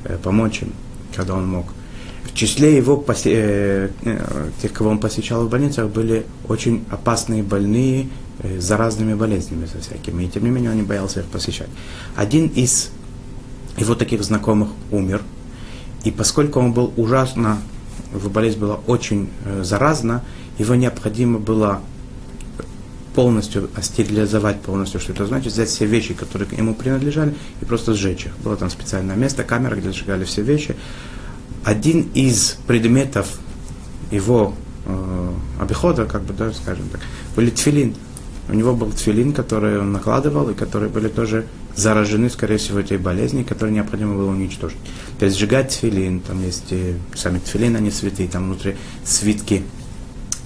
э, 0.05 0.17
помочь 0.17 0.61
им, 0.61 0.71
когда 1.13 1.35
он 1.35 1.49
мог. 1.49 1.65
В 2.23 2.33
числе 2.33 2.77
его, 2.77 3.03
э, 3.25 3.89
тех, 4.61 4.71
кого 4.71 4.91
он 4.91 4.99
посещал 4.99 5.45
в 5.45 5.49
больницах, 5.49 5.89
были 5.89 6.25
очень 6.47 6.85
опасные 6.89 7.43
больные 7.43 8.07
заразными 8.59 9.13
болезнями 9.13 9.65
со 9.65 9.79
всякими, 9.79 10.23
и 10.23 10.27
тем 10.29 10.45
не 10.45 10.49
менее 10.49 10.71
он 10.71 10.77
не 10.77 10.83
боялся 10.83 11.19
их 11.19 11.25
посещать. 11.25 11.67
Один 12.15 12.47
из 12.47 12.91
его 13.81 13.95
таких 13.95 14.23
знакомых 14.23 14.69
умер. 14.91 15.21
И 16.03 16.11
поскольку 16.11 16.59
он 16.59 16.73
был 16.73 16.93
ужасно, 16.97 17.59
его 18.13 18.29
болезнь 18.29 18.59
была 18.59 18.75
очень 18.87 19.29
э, 19.45 19.63
заразна, 19.63 20.23
его 20.57 20.75
необходимо 20.75 21.39
было 21.39 21.81
полностью 23.15 23.69
стерилизовать 23.81 24.61
полностью, 24.61 24.99
что 24.99 25.11
это 25.11 25.25
значит, 25.25 25.51
взять 25.51 25.69
все 25.69 25.85
вещи, 25.85 26.13
которые 26.13 26.49
ему 26.57 26.73
принадлежали, 26.73 27.35
и 27.61 27.65
просто 27.65 27.93
сжечь 27.93 28.25
их. 28.25 28.37
Было 28.37 28.55
там 28.55 28.69
специальное 28.69 29.15
место, 29.15 29.43
камера, 29.43 29.75
где 29.75 29.91
сжигали 29.91 30.23
все 30.23 30.41
вещи. 30.41 30.75
Один 31.63 32.09
из 32.13 32.57
предметов 32.67 33.39
его 34.11 34.53
э, 34.85 35.33
обихода, 35.59 36.05
как 36.05 36.23
бы, 36.23 36.33
да, 36.33 36.51
скажем 36.53 36.87
так, 36.89 37.01
были 37.35 37.49
тфилин. 37.49 37.95
У 38.49 38.53
него 38.53 38.75
был 38.75 38.91
тфилин, 38.91 39.33
который 39.33 39.79
он 39.79 39.91
накладывал, 39.91 40.49
и 40.49 40.53
которые 40.53 40.89
были 40.89 41.07
тоже 41.07 41.45
заражены, 41.75 42.29
скорее 42.29 42.57
всего, 42.57 42.79
этой 42.79 42.97
болезнью, 42.97 43.45
которую 43.45 43.73
необходимо 43.73 44.15
было 44.15 44.31
уничтожить. 44.31 44.77
То 45.19 45.25
есть 45.25 45.37
сжигать 45.37 45.69
тфилин, 45.69 46.19
там 46.19 46.43
есть 46.43 46.71
э, 46.71 46.95
сами 47.15 47.39
тфилин, 47.39 47.75
они 47.75 47.91
святые, 47.91 48.27
там 48.27 48.45
внутри 48.45 48.75
свитки, 49.05 49.63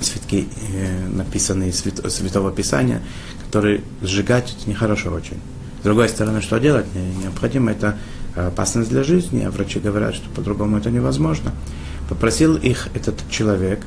свитки 0.01 0.47
э, 0.73 1.07
написанные 1.07 1.73
свят, 1.73 2.11
Святого 2.11 2.51
Писания, 2.51 3.01
которые 3.45 3.81
сжигать 4.01 4.55
это 4.57 4.69
нехорошо 4.69 5.11
очень. 5.11 5.39
С 5.79 5.83
другой 5.83 6.09
стороны, 6.09 6.41
что 6.41 6.59
делать? 6.59 6.85
Необходимо 7.21 7.71
это 7.71 7.97
опасность 8.35 8.89
для 8.89 9.03
жизни, 9.03 9.43
а 9.43 9.51
врачи 9.51 9.79
говорят, 9.79 10.15
что 10.15 10.29
по-другому 10.29 10.77
это 10.77 10.91
невозможно. 10.91 11.53
Попросил 12.09 12.55
их 12.55 12.89
этот 12.93 13.27
человек, 13.29 13.81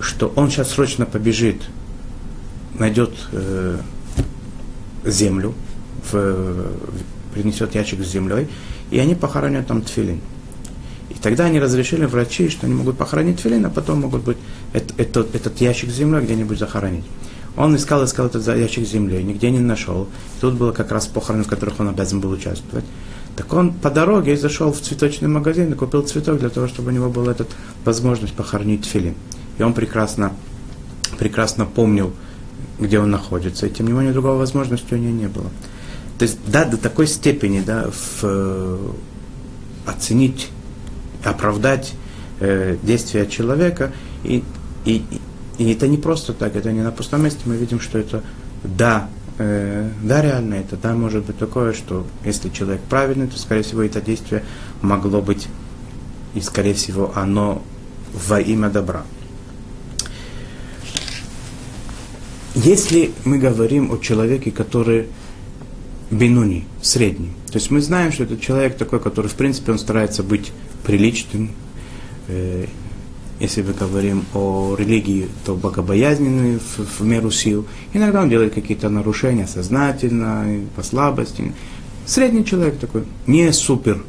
что 0.00 0.32
он 0.36 0.50
сейчас 0.50 0.70
срочно 0.70 1.06
побежит, 1.06 1.62
найдет 2.74 3.12
э, 3.32 3.78
землю, 5.04 5.54
в, 6.10 6.66
принесет 7.34 7.74
ящик 7.74 8.02
с 8.02 8.08
землей, 8.08 8.48
и 8.90 8.98
они 8.98 9.14
похоронят 9.14 9.66
там 9.66 9.82
тфилин. 9.82 10.20
И 11.10 11.14
тогда 11.14 11.46
они 11.46 11.60
разрешили 11.60 12.04
врачи, 12.04 12.48
что 12.48 12.66
они 12.66 12.74
могут 12.74 12.98
похоронить 12.98 13.38
тфилин, 13.38 13.66
а 13.66 13.70
потом 13.70 14.00
могут 14.00 14.22
быть 14.22 14.36
этот, 14.72 14.98
этот, 14.98 15.34
этот 15.34 15.60
ящик 15.60 15.90
с 15.90 15.94
землей 15.94 16.22
где-нибудь 16.22 16.58
захоронить. 16.58 17.04
Он 17.56 17.74
искал, 17.74 18.04
искал 18.04 18.26
этот 18.26 18.46
ящик 18.46 18.86
с 18.86 18.90
землей, 18.90 19.22
нигде 19.22 19.50
не 19.50 19.60
нашел. 19.60 20.08
Тут 20.40 20.54
было 20.54 20.72
как 20.72 20.92
раз 20.92 21.06
похороны, 21.06 21.44
в 21.44 21.48
которых 21.48 21.80
он 21.80 21.88
обязан 21.88 22.20
был 22.20 22.30
участвовать. 22.30 22.84
Так 23.36 23.52
он 23.52 23.72
по 23.72 23.90
дороге 23.90 24.36
зашел 24.36 24.72
в 24.72 24.80
цветочный 24.80 25.28
магазин 25.28 25.72
и 25.72 25.74
купил 25.74 26.02
цветок 26.02 26.38
для 26.38 26.48
того, 26.48 26.68
чтобы 26.68 26.88
у 26.88 26.90
него 26.92 27.08
была 27.08 27.32
эта 27.32 27.46
возможность 27.84 28.34
похоронить 28.34 28.84
филин. 28.84 29.14
И 29.58 29.62
он 29.62 29.72
прекрасно, 29.72 30.32
прекрасно 31.18 31.66
помнил, 31.66 32.14
где 32.78 32.98
он 32.98 33.10
находится. 33.10 33.66
И 33.66 33.70
тем 33.70 33.86
не 33.86 33.92
менее 33.92 34.12
другой 34.12 34.36
возможности 34.36 34.94
у 34.94 34.96
него 34.96 35.12
не 35.12 35.28
было. 35.28 35.50
То 36.18 36.24
есть, 36.24 36.38
да, 36.46 36.64
до 36.64 36.76
такой 36.76 37.06
степени, 37.06 37.60
да, 37.60 37.90
в, 37.90 38.20
э, 38.22 38.78
оценить, 39.86 40.48
оправдать 41.24 41.94
э, 42.40 42.76
действия 42.82 43.26
человека 43.26 43.92
и, 44.24 44.42
и, 44.84 45.02
И 45.58 45.72
это 45.72 45.88
не 45.88 45.96
просто 45.96 46.32
так, 46.32 46.54
это 46.54 46.70
не 46.72 46.82
на 46.82 46.92
пустом 46.92 47.24
месте. 47.24 47.40
Мы 47.46 47.56
видим, 47.56 47.80
что 47.80 47.98
это 47.98 48.22
да, 48.62 49.08
э, 49.38 49.88
да, 50.02 50.22
реально 50.22 50.54
это, 50.54 50.76
да, 50.76 50.94
может 50.94 51.24
быть 51.24 51.38
такое, 51.38 51.72
что 51.72 52.06
если 52.24 52.48
человек 52.50 52.82
правильный, 52.82 53.26
то, 53.26 53.38
скорее 53.38 53.62
всего, 53.62 53.82
это 53.82 54.00
действие 54.00 54.42
могло 54.82 55.20
быть, 55.22 55.48
и, 56.34 56.40
скорее 56.40 56.74
всего, 56.74 57.12
оно 57.14 57.62
во 58.12 58.40
имя 58.40 58.68
добра. 58.68 59.04
Если 62.66 63.12
мы 63.24 63.38
говорим 63.38 63.92
о 63.92 63.96
человеке, 63.96 64.50
который 64.50 65.06
бинуни, 66.10 66.64
средний, 66.82 67.30
то 67.46 67.58
есть 67.58 67.70
мы 67.70 67.80
знаем, 67.80 68.10
что 68.10 68.24
это 68.24 68.36
человек 68.38 68.76
такой, 68.76 68.98
который, 68.98 69.28
в 69.28 69.34
принципе, 69.34 69.70
он 69.70 69.78
старается 69.78 70.24
быть 70.24 70.50
приличным, 70.82 71.52
э, 72.26 72.66
если 73.38 73.62
мы 73.62 73.72
говорим 73.72 74.24
о 74.34 74.74
религии, 74.76 75.28
то 75.44 75.54
богобоязненный 75.54 76.58
в, 76.58 76.98
в 76.98 77.04
меру 77.04 77.30
сил. 77.30 77.66
Иногда 77.92 78.22
он 78.22 78.30
делает 78.30 78.54
какие-то 78.54 78.88
нарушения 78.88 79.46
сознательно, 79.46 80.44
по 80.74 80.82
слабости. 80.82 81.52
Средний 82.04 82.44
человек 82.44 82.80
такой, 82.80 83.04
не 83.28 83.52
супер 83.52 84.02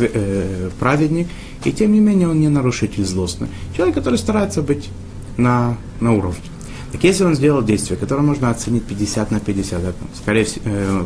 э, 0.00 0.70
праведник, 0.80 1.28
и 1.64 1.70
тем 1.70 1.92
не 1.92 2.00
менее 2.00 2.28
он 2.28 2.40
не 2.40 2.48
нарушитель 2.48 3.04
злостный. 3.04 3.46
Человек, 3.76 3.94
который 3.94 4.18
старается 4.18 4.62
быть 4.62 4.90
на, 5.36 5.78
на 6.00 6.12
уровне. 6.12 6.51
Так 6.92 7.02
если 7.04 7.24
он 7.24 7.34
сделал 7.34 7.62
действие, 7.62 7.98
которое 7.98 8.22
можно 8.22 8.50
оценить 8.50 8.84
50 8.84 9.30
на 9.30 9.40
50, 9.40 9.82
это, 9.82 9.94
скорее 10.14 10.44
всего, 10.44 10.64
э, 10.66 11.04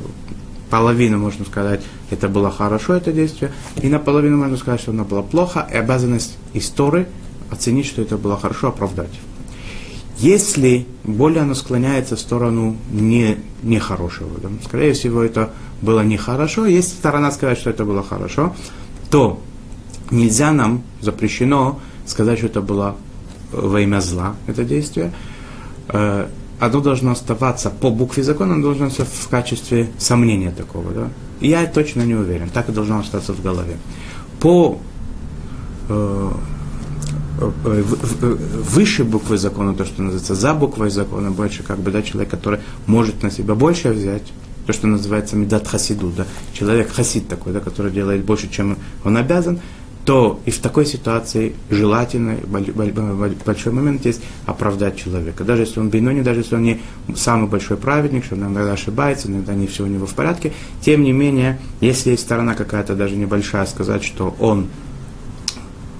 половину, 0.68 1.18
можно 1.18 1.44
сказать, 1.44 1.80
это 2.10 2.28
было 2.28 2.50
хорошо, 2.50 2.94
это 2.94 3.12
действие, 3.12 3.52
и 3.80 3.88
наполовину 3.88 4.36
можно 4.36 4.56
сказать, 4.56 4.80
что 4.80 4.90
оно 4.90 5.04
было 5.04 5.22
плохо, 5.22 5.68
и 5.72 5.76
обязанность 5.76 6.36
истории 6.54 7.06
оценить, 7.50 7.86
что 7.86 8.02
это 8.02 8.18
было 8.18 8.36
хорошо, 8.36 8.68
оправдать. 8.68 9.20
Если 10.18 10.86
более 11.04 11.42
оно 11.42 11.54
склоняется 11.54 12.16
в 12.16 12.20
сторону 12.20 12.76
не, 12.90 13.36
нехорошего, 13.62 14.40
да, 14.42 14.48
скорее 14.64 14.92
всего, 14.94 15.22
это 15.22 15.50
было 15.82 16.00
нехорошо, 16.00 16.66
если 16.66 16.90
сторона 16.90 17.30
сказать, 17.30 17.58
что 17.58 17.70
это 17.70 17.84
было 17.84 18.02
хорошо, 18.02 18.56
то 19.10 19.40
нельзя 20.10 20.52
нам, 20.52 20.82
запрещено 21.00 21.80
сказать, 22.06 22.38
что 22.38 22.48
это 22.48 22.60
было 22.60 22.96
во 23.52 23.80
имя 23.80 24.00
зла, 24.00 24.34
это 24.46 24.64
действие, 24.64 25.12
оно 25.88 26.80
должно 26.80 27.12
оставаться 27.12 27.70
по 27.70 27.90
букве 27.90 28.22
закона, 28.22 28.54
оно 28.54 28.62
должно 28.62 28.86
оставаться 28.86 29.22
в 29.22 29.28
качестве 29.28 29.88
сомнения 29.98 30.50
такого. 30.50 30.90
Да? 30.92 31.08
я 31.40 31.66
точно 31.66 32.02
не 32.02 32.14
уверен, 32.14 32.48
так 32.48 32.68
и 32.68 32.72
должно 32.72 32.98
остаться 32.98 33.32
в 33.32 33.42
голове. 33.42 33.76
По 34.40 34.78
э, 35.88 36.30
э, 37.40 37.50
э 37.64 38.36
выше 38.62 39.04
буквы 39.04 39.38
закона, 39.38 39.74
то, 39.74 39.84
что 39.84 40.02
называется 40.02 40.34
за 40.34 40.54
буквой 40.54 40.90
закона, 40.90 41.30
больше 41.30 41.62
как 41.62 41.78
бы, 41.78 41.90
да, 41.90 42.02
человек, 42.02 42.30
который 42.30 42.60
может 42.86 43.22
на 43.22 43.30
себя 43.30 43.54
больше 43.54 43.90
взять, 43.90 44.32
то, 44.66 44.72
что 44.72 44.86
называется 44.86 45.36
медат 45.36 45.68
хасиду, 45.68 46.12
да, 46.16 46.26
человек 46.52 46.90
хасид 46.90 47.28
такой, 47.28 47.52
да, 47.52 47.60
который 47.60 47.92
делает 47.92 48.24
больше, 48.24 48.48
чем 48.50 48.78
он 49.04 49.16
обязан, 49.16 49.60
то 50.06 50.38
и 50.44 50.52
в 50.52 50.60
такой 50.60 50.86
ситуации 50.86 51.52
желательно, 51.68 52.36
большой 53.44 53.72
момент 53.72 54.06
есть 54.06 54.22
оправдать 54.46 54.96
человека. 54.96 55.42
Даже 55.42 55.62
если 55.62 55.80
он 55.80 55.90
бейнони, 55.90 56.22
даже 56.22 56.40
если 56.40 56.54
он 56.54 56.62
не 56.62 56.80
самый 57.16 57.50
большой 57.50 57.76
праведник, 57.76 58.24
что 58.24 58.36
он 58.36 58.42
иногда 58.42 58.72
ошибается, 58.72 59.26
иногда 59.26 59.52
не 59.54 59.66
все 59.66 59.82
у 59.82 59.88
него 59.88 60.06
в 60.06 60.14
порядке, 60.14 60.52
тем 60.80 61.02
не 61.02 61.10
менее, 61.10 61.58
если 61.80 62.10
есть 62.10 62.22
сторона 62.22 62.54
какая-то 62.54 62.94
даже 62.94 63.16
небольшая, 63.16 63.66
сказать, 63.66 64.04
что 64.04 64.36
он 64.38 64.68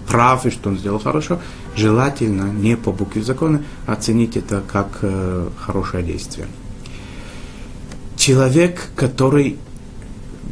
прав 0.07 0.47
и 0.47 0.51
что 0.51 0.71
он 0.71 0.79
сделал 0.79 1.01
хорошо, 1.01 1.41
желательно 1.75 2.45
не 2.45 2.77
по 2.77 2.93
букве 2.93 3.23
закона 3.23 3.65
оценить 3.87 4.37
это 4.37 4.63
как 4.71 5.01
э, 5.03 5.49
хорошее 5.59 6.05
действие. 6.05 6.47
Человек, 8.17 8.91
который 8.95 9.59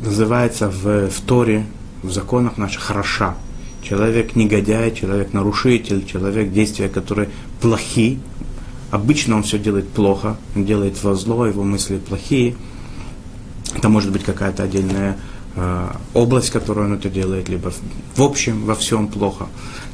называется 0.03 0.69
в, 0.69 1.09
в 1.09 1.21
Торе, 1.21 1.67
в 2.03 2.11
законах 2.11 2.59
наших 2.59 2.83
хороша, 2.83 3.37
человек 3.85 4.35
негодяй, 4.35 4.93
человек 4.93 5.33
нарушитель, 5.33 6.05
человек 6.05 6.53
действия, 6.53 6.89
которые 6.89 7.29
плохи. 7.61 8.19
Обычно 8.91 9.37
он 9.37 9.43
все 9.43 9.59
делает 9.59 9.89
плохо, 9.89 10.37
делает 10.55 11.03
во 11.03 11.15
зло, 11.15 11.47
его 11.47 11.63
мысли 11.63 11.99
плохие. 11.99 12.55
Это 13.75 13.89
может 13.89 14.13
быть 14.13 14.25
какая-то 14.25 14.63
отдельная 14.63 15.19
э, 15.57 15.89
область, 16.15 16.51
которую 16.51 16.87
он 16.87 16.95
это 16.95 17.09
делает, 17.11 17.49
либо 17.49 17.73
в 18.17 18.23
общем 18.23 18.65
во 18.65 18.75
всем 18.75 19.09
плохо. 19.09 19.47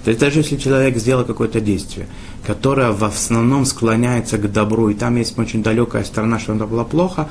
То 0.04 0.10
есть 0.10 0.20
даже 0.20 0.40
если 0.40 0.56
человек 0.56 0.96
сделал 0.96 1.24
какое-то 1.24 1.60
действие, 1.60 2.06
которое 2.46 2.92
в 2.92 3.04
основном 3.04 3.64
склоняется 3.64 4.38
к 4.38 4.52
добру, 4.52 4.90
и 4.90 4.94
там 4.94 5.16
есть 5.16 5.38
очень 5.38 5.62
далекая 5.62 6.04
сторона, 6.04 6.38
что 6.38 6.54
это 6.54 6.66
было 6.66 6.84
плохо, 6.84 7.28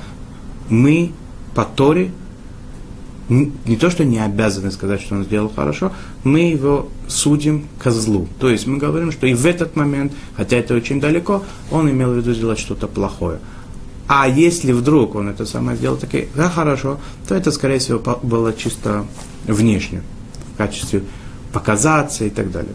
мы 0.70 1.12
по 1.56 1.66
Торе 1.66 2.12
не 3.30 3.78
то, 3.78 3.90
что 3.90 4.04
не 4.04 4.20
обязаны 4.20 4.72
сказать, 4.72 5.02
что 5.02 5.16
он 5.16 5.24
сделал 5.24 5.52
хорошо, 5.56 5.92
мы 6.24 6.40
его 6.40 6.90
судим 7.08 7.68
козлу. 7.78 8.28
То 8.40 8.50
есть 8.50 8.66
мы 8.66 8.78
говорим, 8.78 9.12
что 9.12 9.28
и 9.28 9.34
в 9.34 9.46
этот 9.46 9.76
момент, 9.76 10.14
хотя 10.36 10.58
это 10.58 10.74
очень 10.74 11.00
далеко, 11.00 11.44
он 11.72 11.90
имел 11.90 12.12
в 12.12 12.18
виду 12.18 12.34
сделать 12.34 12.60
что-то 12.60 12.88
плохое. 12.88 13.40
А 14.08 14.28
если 14.28 14.72
вдруг 14.72 15.14
он 15.14 15.30
это 15.30 15.46
самое 15.46 15.78
сделал 15.78 15.96
таки, 15.96 16.28
да, 16.36 16.50
хорошо, 16.50 17.00
то 17.28 17.36
это, 17.36 17.52
скорее 17.52 17.78
всего, 17.78 18.00
было 18.24 18.54
чисто 18.54 19.06
внешне, 19.46 20.02
в 20.54 20.58
качестве 20.58 21.04
показаться 21.54 22.26
и 22.26 22.32
так 22.32 22.52
далее. 22.52 22.74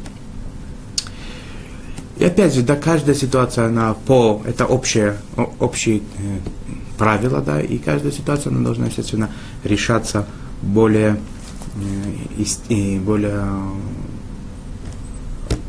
И 2.16 2.24
опять 2.24 2.54
же, 2.54 2.62
да, 2.62 2.76
каждая 2.76 3.16
ситуация, 3.16 3.66
она 3.66 3.94
по, 3.94 4.40
это 4.46 4.66
общее, 4.66 5.16
общие 5.58 5.98
э, 5.98 6.38
правила, 6.96 7.40
да, 7.40 7.60
и 7.60 7.78
каждая 7.78 8.12
ситуация, 8.12 8.52
она 8.52 8.62
должна, 8.62 8.86
естественно, 8.86 9.30
решаться 9.64 10.26
более, 10.62 11.18
э, 11.76 12.44
и 12.68 12.98
более 12.98 13.44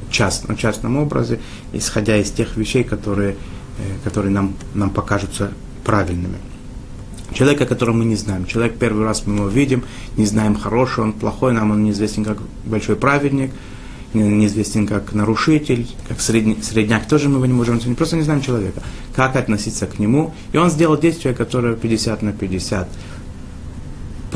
частном, 0.10 0.58
частном 0.58 0.98
образе, 0.98 1.40
исходя 1.74 2.18
из 2.18 2.32
тех 2.32 2.58
вещей, 2.58 2.84
которые, 2.84 3.36
э, 3.78 3.98
которые 4.04 4.32
нам, 4.32 4.54
нам 4.74 4.90
покажутся 4.90 5.52
правильными. 5.84 6.38
Человека, 7.34 7.66
которого 7.66 7.96
мы 7.96 8.06
не 8.06 8.16
знаем. 8.16 8.46
Человек 8.46 8.78
первый 8.78 9.04
раз 9.04 9.26
мы 9.26 9.36
его 9.36 9.48
видим, 9.50 9.84
не 10.16 10.26
знаем, 10.26 10.56
хороший 10.56 11.04
он, 11.04 11.14
плохой, 11.14 11.54
нам 11.54 11.72
он 11.72 11.84
неизвестен 11.84 12.24
как 12.24 12.38
большой 12.66 12.96
праведник, 12.96 13.52
неизвестен 14.14 14.88
как 14.88 15.14
нарушитель, 15.14 15.88
как 16.08 16.22
средний, 16.22 16.62
средняк, 16.62 17.08
тоже 17.08 17.28
мы 17.28 17.36
его 17.36 17.46
не 17.46 17.54
можем 17.54 17.78
оценить, 17.78 17.98
просто 17.98 18.16
не 18.16 18.22
знаем 18.22 18.42
человека. 18.42 18.82
Как 19.16 19.36
относиться 19.36 19.86
к 19.86 20.00
нему. 20.00 20.34
И 20.54 20.58
он 20.58 20.70
сделал 20.70 20.98
действие, 20.98 21.34
которое 21.34 21.76
50 21.76 22.22
на 22.22 22.32
50 22.32 22.88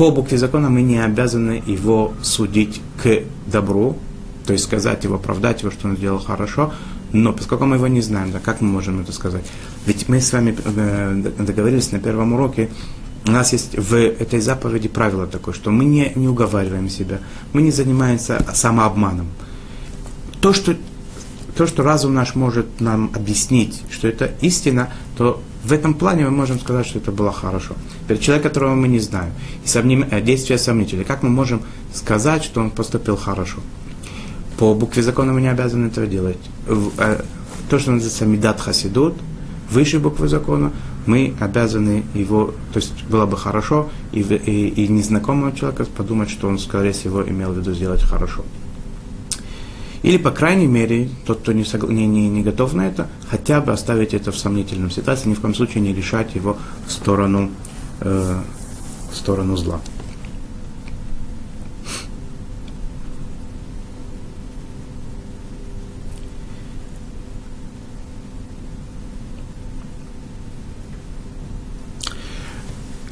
по 0.00 0.10
букве 0.10 0.38
закона 0.38 0.70
мы 0.70 0.80
не 0.80 0.96
обязаны 0.96 1.62
его 1.66 2.14
судить 2.22 2.80
к 3.02 3.22
добру, 3.46 3.98
то 4.46 4.54
есть 4.54 4.64
сказать 4.64 5.04
его, 5.04 5.16
оправдать 5.16 5.60
его, 5.60 5.70
что 5.70 5.88
он 5.88 5.96
сделал 5.98 6.18
хорошо, 6.18 6.72
но 7.12 7.34
поскольку 7.34 7.66
мы 7.66 7.76
его 7.76 7.86
не 7.86 8.00
знаем, 8.00 8.32
да, 8.32 8.38
как 8.38 8.62
мы 8.62 8.68
можем 8.68 9.02
это 9.02 9.12
сказать? 9.12 9.44
Ведь 9.84 10.08
мы 10.08 10.22
с 10.22 10.32
вами 10.32 10.56
э, 10.56 11.32
договорились 11.40 11.92
на 11.92 11.98
первом 11.98 12.32
уроке, 12.32 12.70
у 13.26 13.30
нас 13.30 13.52
есть 13.52 13.76
в 13.76 13.94
этой 13.94 14.40
заповеди 14.40 14.88
правило 14.88 15.26
такое, 15.26 15.52
что 15.52 15.70
мы 15.70 15.84
не, 15.84 16.12
не 16.14 16.28
уговариваем 16.28 16.88
себя, 16.88 17.18
мы 17.52 17.60
не 17.60 17.70
занимаемся 17.70 18.42
самообманом. 18.54 19.26
То 20.40 20.54
что, 20.54 20.76
то, 21.60 21.66
что 21.66 21.82
разум 21.82 22.14
наш 22.14 22.36
может 22.36 22.80
нам 22.80 23.10
объяснить, 23.14 23.82
что 23.90 24.08
это 24.08 24.30
истина, 24.40 24.88
то 25.18 25.42
в 25.62 25.72
этом 25.72 25.92
плане 25.92 26.24
мы 26.24 26.30
можем 26.30 26.58
сказать, 26.58 26.86
что 26.86 26.98
это 26.98 27.12
было 27.12 27.32
хорошо. 27.32 27.74
Перед 28.08 28.22
человеком, 28.22 28.50
которого 28.50 28.74
мы 28.74 28.88
не 28.88 28.98
знаем, 28.98 29.34
и 29.62 29.68
сомним, 29.68 30.06
э, 30.10 30.22
действия 30.22 30.56
сомнительные, 30.56 31.04
как 31.04 31.22
мы 31.22 31.28
можем 31.28 31.60
сказать, 31.92 32.44
что 32.44 32.62
он 32.62 32.70
поступил 32.70 33.18
хорошо? 33.18 33.58
По 34.58 34.72
букве 34.72 35.02
закона 35.02 35.34
мы 35.34 35.42
не 35.42 35.48
обязаны 35.48 35.88
этого 35.88 36.06
делать. 36.06 36.38
Э, 36.66 37.20
то, 37.68 37.78
что 37.78 37.90
называется 37.90 38.24
медат 38.24 38.58
хасидут, 38.58 39.16
выше 39.70 39.98
буквы 39.98 40.28
закона, 40.28 40.72
мы 41.04 41.34
обязаны 41.40 42.04
его, 42.14 42.54
то 42.72 42.78
есть 42.78 43.04
было 43.10 43.26
бы 43.26 43.36
хорошо, 43.36 43.90
и, 44.12 44.20
и, 44.20 44.84
и 44.84 44.88
незнакомого 44.88 45.54
человека 45.54 45.84
подумать, 45.84 46.30
что 46.30 46.48
он, 46.48 46.58
скорее 46.58 46.92
всего, 46.92 47.22
имел 47.22 47.52
в 47.52 47.58
виду 47.58 47.74
сделать 47.74 48.02
хорошо. 48.02 48.46
Или, 50.02 50.16
по 50.16 50.30
крайней 50.30 50.66
мере, 50.66 51.10
тот, 51.26 51.40
кто 51.40 51.52
не, 51.52 51.62
согла- 51.62 51.92
не, 51.92 52.06
не, 52.06 52.28
не 52.28 52.42
готов 52.42 52.72
на 52.72 52.88
это, 52.88 53.08
хотя 53.28 53.60
бы 53.60 53.72
оставить 53.72 54.14
это 54.14 54.32
в 54.32 54.38
сомнительном 54.38 54.90
ситуации, 54.90 55.28
ни 55.28 55.34
в 55.34 55.40
коем 55.40 55.54
случае 55.54 55.82
не 55.82 55.92
решать 55.92 56.34
его 56.34 56.56
в 56.86 56.92
сторону, 56.92 57.50
э, 58.00 58.40
в 59.12 59.16
сторону 59.16 59.56
зла. 59.56 59.80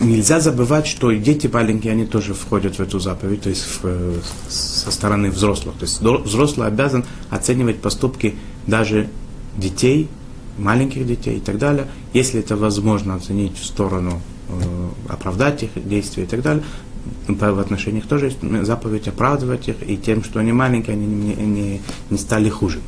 Нельзя 0.01 0.41
забывать, 0.41 0.87
что 0.87 1.11
и 1.11 1.19
дети 1.19 1.47
маленькие, 1.47 1.93
они 1.93 2.07
тоже 2.07 2.35
входят 2.35 2.77
в 2.77 2.81
эту 2.81 2.99
заповедь, 3.01 3.43
то 3.43 3.49
есть 3.49 3.63
в, 3.63 3.81
э, 3.85 4.21
со 4.49 4.91
стороны 4.91 5.31
взрослых. 5.31 5.75
То 5.77 5.85
есть 5.85 6.01
взрослый 6.01 6.67
обязан 6.67 7.05
оценивать 7.31 7.81
поступки 7.81 8.37
даже 8.67 9.09
детей, 9.57 10.09
маленьких 10.59 11.07
детей 11.07 11.39
и 11.39 11.41
так 11.41 11.59
далее. 11.59 11.89
Если 12.13 12.41
это 12.41 12.57
возможно 12.57 13.15
оценить 13.15 13.59
в 13.59 13.65
сторону, 13.65 14.21
э, 14.49 14.89
оправдать 15.09 15.65
их 15.65 15.71
действия 15.89 16.25
и 16.25 16.27
так 16.27 16.43
далее, 16.43 16.63
в 17.27 17.59
отношениях 17.59 18.07
тоже 18.07 18.27
есть 18.27 18.39
заповедь 18.67 19.09
оправдывать 19.09 19.69
их, 19.69 19.77
и 19.87 19.97
тем, 19.97 20.23
что 20.23 20.41
они 20.41 20.53
маленькие, 20.53 20.95
они 20.95 21.07
не, 21.07 21.35
не, 21.35 21.81
не 22.11 22.19
стали 22.19 22.49
хуже. 22.49 22.81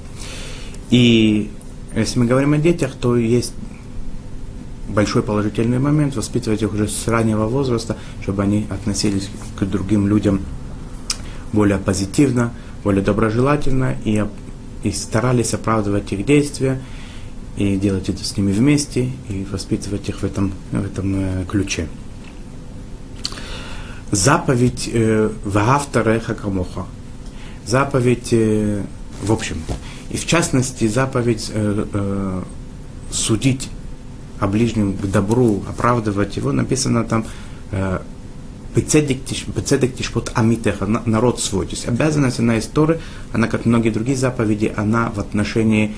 И 0.91 1.51
если 1.95 2.19
мы 2.19 2.27
говорим 2.27 2.53
о 2.53 2.59
детях, 2.59 2.93
то 3.01 3.17
есть 3.17 3.53
большой 4.95 5.23
положительный 5.23 5.79
момент 5.79 6.17
воспитывать 6.17 6.63
их 6.63 6.73
уже 6.73 6.89
с 6.89 7.09
раннего 7.09 7.47
возраста, 7.47 7.97
чтобы 8.23 8.43
они 8.43 8.67
относились 8.71 9.29
к 9.59 9.65
другим 9.65 10.07
людям 10.07 10.41
более 11.53 11.79
позитивно, 11.79 12.53
более 12.85 13.03
доброжелательно 13.03 13.97
и, 14.05 14.25
и 14.83 14.93
старались 14.93 15.55
оправдывать 15.55 16.13
их 16.13 16.25
действия 16.25 16.81
и 17.57 17.77
делать 17.77 18.09
это 18.09 18.25
с 18.25 18.37
ними 18.37 18.53
вместе 18.53 19.11
и 19.29 19.47
воспитывать 19.51 20.09
их 20.09 20.21
в 20.21 20.25
этом, 20.25 20.53
в 20.71 20.85
этом 20.85 21.15
э, 21.15 21.45
ключе. 21.49 21.89
Заповедь 24.11 24.89
э, 24.93 25.31
Ваавтареха 25.45 26.35
Камоха. 26.35 26.87
Заповедь 27.67 28.33
э, 28.33 28.83
в 29.23 29.33
общем. 29.33 29.63
И 30.11 30.17
в 30.17 30.27
частности 30.27 30.89
заповедь 30.89 31.51
э, 31.53 31.85
э, 31.93 32.43
судить 33.13 33.69
о 34.41 34.47
ближнем 34.47 34.95
к 34.97 35.07
добру, 35.07 35.63
оправдывать 35.69 36.37
его, 36.37 36.51
написано 36.53 37.05
там 37.05 37.25
э, 37.71 38.01
Бецедек 38.75 39.25
тишпот 39.25 40.31
амитеха, 40.35 40.87
народ 40.87 41.41
свой. 41.41 41.67
То 41.67 41.73
есть 41.73 41.89
обязанность 41.89 42.39
она 42.39 42.57
из 42.57 42.67
Торы, 42.67 43.01
она, 43.33 43.49
как 43.49 43.65
многие 43.67 43.91
другие 43.91 44.17
заповеди, 44.17 44.73
она 44.77 45.11
в 45.11 45.19
отношении, 45.19 45.95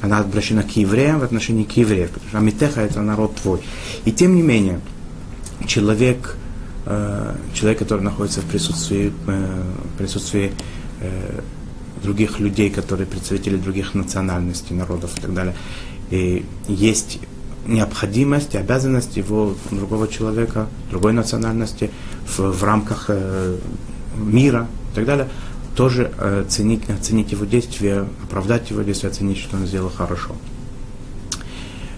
она 0.00 0.20
обращена 0.20 0.62
к 0.62 0.70
евреям, 0.76 1.20
в 1.20 1.24
отношении 1.24 1.64
к 1.64 1.72
евреям. 1.72 2.08
Потому 2.08 2.28
что 2.28 2.38
амитеха 2.38 2.80
это 2.80 3.02
народ 3.02 3.36
твой. 3.36 3.60
И 4.06 4.12
тем 4.12 4.34
не 4.36 4.42
менее, 4.42 4.80
человек, 5.66 6.36
э, 6.86 7.36
человек, 7.52 7.78
который 7.78 8.00
находится 8.00 8.40
в 8.40 8.46
присутствии, 8.46 9.12
э, 9.26 9.62
присутствии 9.98 10.52
э, 11.00 11.40
других 12.02 12.40
людей, 12.40 12.70
которые 12.70 13.06
представители 13.06 13.56
других 13.56 13.94
национальностей, 13.94 14.74
народов 14.74 15.18
и 15.18 15.20
так 15.20 15.34
далее, 15.34 15.54
и 16.10 16.46
есть 16.68 17.18
необходимость 17.68 18.54
и 18.54 18.58
обязанность 18.58 19.16
его 19.16 19.54
другого 19.70 20.08
человека, 20.08 20.68
другой 20.90 21.12
национальности 21.12 21.90
в, 22.26 22.40
в 22.40 22.64
рамках 22.64 23.06
э, 23.08 23.56
мира 24.16 24.66
и 24.92 24.94
так 24.96 25.04
далее, 25.04 25.28
тоже 25.76 26.10
э, 26.18 26.44
ценить, 26.48 26.88
оценить 26.90 27.30
его 27.30 27.44
действия, 27.44 28.06
оправдать 28.24 28.70
его 28.70 28.82
действия, 28.82 29.10
оценить, 29.10 29.38
что 29.38 29.56
он 29.56 29.66
сделал 29.66 29.90
хорошо. 29.90 30.34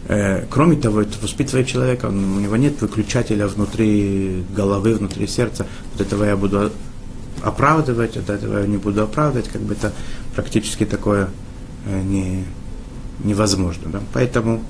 Э, 0.08 0.44
кроме 0.50 0.76
того, 0.76 1.02
это 1.02 1.18
воспитывает 1.22 1.68
человека, 1.68 2.06
у 2.06 2.10
него 2.12 2.56
нет 2.56 2.80
выключателя 2.82 3.46
внутри 3.46 4.44
головы, 4.54 4.94
внутри 4.94 5.26
сердца. 5.26 5.66
Вот 5.92 6.04
этого 6.04 6.24
я 6.24 6.36
буду 6.36 6.72
оправдывать, 7.42 8.16
от 8.16 8.28
этого 8.28 8.58
я 8.58 8.66
не 8.66 8.76
буду 8.76 9.02
оправдывать, 9.02 9.48
как 9.48 9.62
бы 9.62 9.74
это 9.74 9.92
практически 10.34 10.84
такое 10.84 11.30
э, 11.86 12.02
не, 12.02 12.44
невозможно. 13.22 13.88
Да? 13.90 14.00
Поэтому 14.12 14.62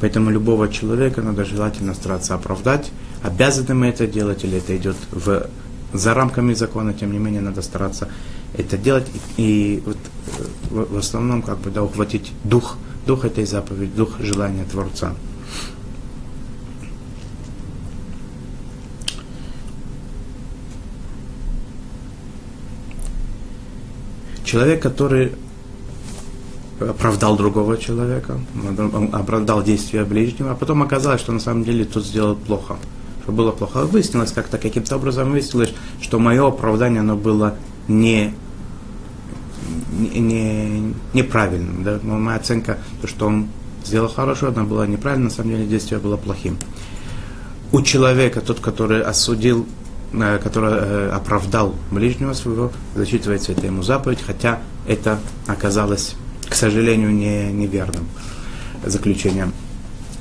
Поэтому 0.00 0.30
любого 0.30 0.68
человека 0.68 1.22
надо 1.22 1.44
желательно 1.44 1.94
стараться 1.94 2.34
оправдать. 2.34 2.90
Обязаны 3.22 3.74
мы 3.74 3.86
это 3.88 4.06
делать, 4.06 4.44
или 4.44 4.58
это 4.58 4.76
идет 4.76 4.96
в, 5.10 5.48
за 5.92 6.14
рамками 6.14 6.54
закона, 6.54 6.94
тем 6.94 7.12
не 7.12 7.18
менее 7.18 7.40
надо 7.40 7.62
стараться 7.62 8.08
это 8.56 8.78
делать. 8.78 9.06
И, 9.36 9.42
и 9.42 9.82
вот, 9.84 9.96
э, 9.96 10.42
в, 10.70 10.94
в 10.94 10.96
основном 10.98 11.42
как 11.42 11.58
бы 11.58 11.70
да, 11.70 11.82
ухватить 11.82 12.32
дух, 12.44 12.76
дух 13.06 13.24
этой 13.24 13.44
заповеди, 13.44 13.92
дух 13.96 14.20
желания 14.20 14.64
Творца. 14.64 15.14
Человек, 24.44 24.80
который 24.82 25.32
оправдал 26.80 27.36
другого 27.36 27.76
человека, 27.76 28.38
оправдал 29.12 29.62
действия 29.62 30.04
ближнего, 30.04 30.52
а 30.52 30.54
потом 30.54 30.82
оказалось, 30.82 31.20
что 31.20 31.32
на 31.32 31.40
самом 31.40 31.64
деле 31.64 31.84
тот 31.84 32.04
сделал 32.04 32.36
плохо, 32.36 32.76
что 33.22 33.32
было 33.32 33.50
плохо. 33.50 33.84
Выяснилось 33.84 34.32
как-то, 34.32 34.58
каким-то 34.58 34.96
образом 34.96 35.30
выяснилось, 35.30 35.74
что 36.00 36.18
мое 36.18 36.46
оправдание, 36.46 37.00
оно 37.00 37.16
было 37.16 37.56
не, 37.88 38.34
не, 39.92 40.20
не, 40.20 40.94
неправильным. 41.14 41.82
Да? 41.82 41.98
Моя 42.02 42.38
оценка, 42.38 42.78
то, 43.00 43.08
что 43.08 43.26
он 43.26 43.48
сделал 43.84 44.08
хорошо, 44.08 44.48
она 44.48 44.64
была 44.64 44.86
неправильной, 44.86 45.26
на 45.26 45.30
самом 45.30 45.50
деле 45.50 45.66
действие 45.66 46.00
было 46.00 46.16
плохим. 46.16 46.56
У 47.72 47.82
человека, 47.82 48.40
тот, 48.40 48.60
который 48.60 49.02
осудил, 49.02 49.66
э, 50.12 50.38
который 50.42 50.72
э, 50.72 51.10
оправдал 51.10 51.74
ближнего 51.90 52.32
своего, 52.32 52.70
зачитывается 52.94 53.52
это 53.52 53.66
ему 53.66 53.82
заповедь, 53.82 54.20
хотя 54.24 54.60
это 54.86 55.18
оказалось 55.46 56.14
к 56.48 56.54
сожалению, 56.54 57.10
не, 57.10 57.52
неверным 57.52 58.06
заключением. 58.84 59.52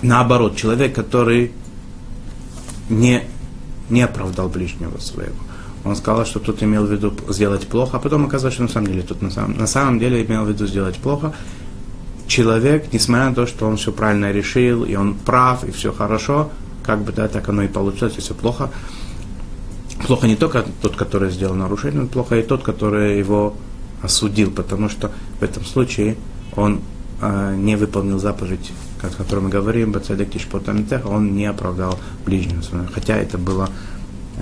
Наоборот, 0.01 0.55
человек, 0.55 0.93
который 0.93 1.51
не, 2.89 3.23
не 3.89 4.01
оправдал 4.01 4.49
ближнего 4.49 4.97
своего. 4.99 5.35
Он 5.83 5.95
сказал, 5.95 6.25
что 6.25 6.39
тут 6.39 6.61
имел 6.63 6.85
в 6.85 6.91
виду 6.91 7.13
сделать 7.29 7.67
плохо, 7.67 7.97
а 7.97 7.99
потом 7.99 8.25
оказалось, 8.25 8.55
что 8.55 8.63
на 8.63 8.69
самом 8.69 8.87
деле 8.87 9.03
тут 9.03 9.21
на 9.21 9.31
самом, 9.31 9.57
на 9.57 9.67
самом 9.67 9.99
деле 9.99 10.23
имел 10.25 10.43
в 10.43 10.49
виду 10.49 10.67
сделать 10.67 10.97
плохо. 10.97 11.33
Человек, 12.27 12.91
несмотря 12.91 13.29
на 13.29 13.35
то, 13.35 13.47
что 13.47 13.67
он 13.67 13.77
все 13.77 13.91
правильно 13.91 14.31
решил, 14.31 14.83
и 14.83 14.95
он 14.95 15.15
прав, 15.15 15.63
и 15.63 15.71
все 15.71 15.93
хорошо, 15.93 16.49
как 16.83 17.03
бы 17.03 17.13
да, 17.13 17.27
так 17.29 17.47
оно 17.47 17.63
и 17.63 17.67
получилось, 17.67 18.15
и 18.17 18.21
все 18.21 18.33
плохо. 18.33 18.69
Плохо 20.05 20.27
не 20.27 20.35
только 20.35 20.65
тот, 20.81 20.95
который 20.95 21.31
сделал 21.31 21.55
нарушение, 21.55 22.01
но 22.01 22.07
плохо 22.07 22.37
и 22.37 22.43
тот, 22.43 22.63
который 22.63 23.17
его 23.17 23.55
осудил, 24.01 24.51
потому 24.51 24.89
что 24.89 25.11
в 25.39 25.43
этом 25.43 25.65
случае 25.65 26.17
он 26.55 26.81
э, 27.21 27.55
не 27.55 27.75
выполнил 27.75 28.19
заповедь, 28.19 28.71
о 29.01 29.09
которой 29.09 29.39
мы 29.39 29.49
говорим, 29.49 29.91
Бацадек 29.91 30.29
он 31.05 31.35
не 31.35 31.45
оправдал 31.45 31.99
ближнего 32.25 32.61
своего. 32.61 32.87
Хотя 32.93 33.17
это 33.17 33.37
было, 33.37 33.69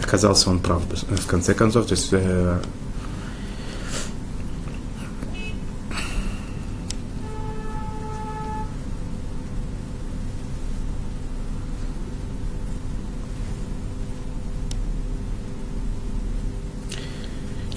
оказался 0.01 0.49
он 0.49 0.59
прав 0.59 0.81
в 0.83 1.27
конце 1.27 1.53
концов. 1.53 1.87
То 1.87 1.93
есть, 1.93 2.09
э, 2.11 2.59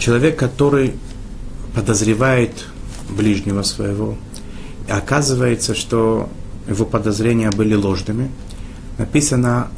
человек, 0.09 0.38
который 0.38 0.95
подозревает 1.79 2.67
ближнего 3.09 3.62
своего, 3.62 4.17
и 4.88 4.91
оказывается, 4.91 5.77
что 5.77 6.29
его 6.69 6.85
подозрения 6.85 7.53
были 7.53 7.75
ложными. 7.75 8.33
Написано 8.99 9.69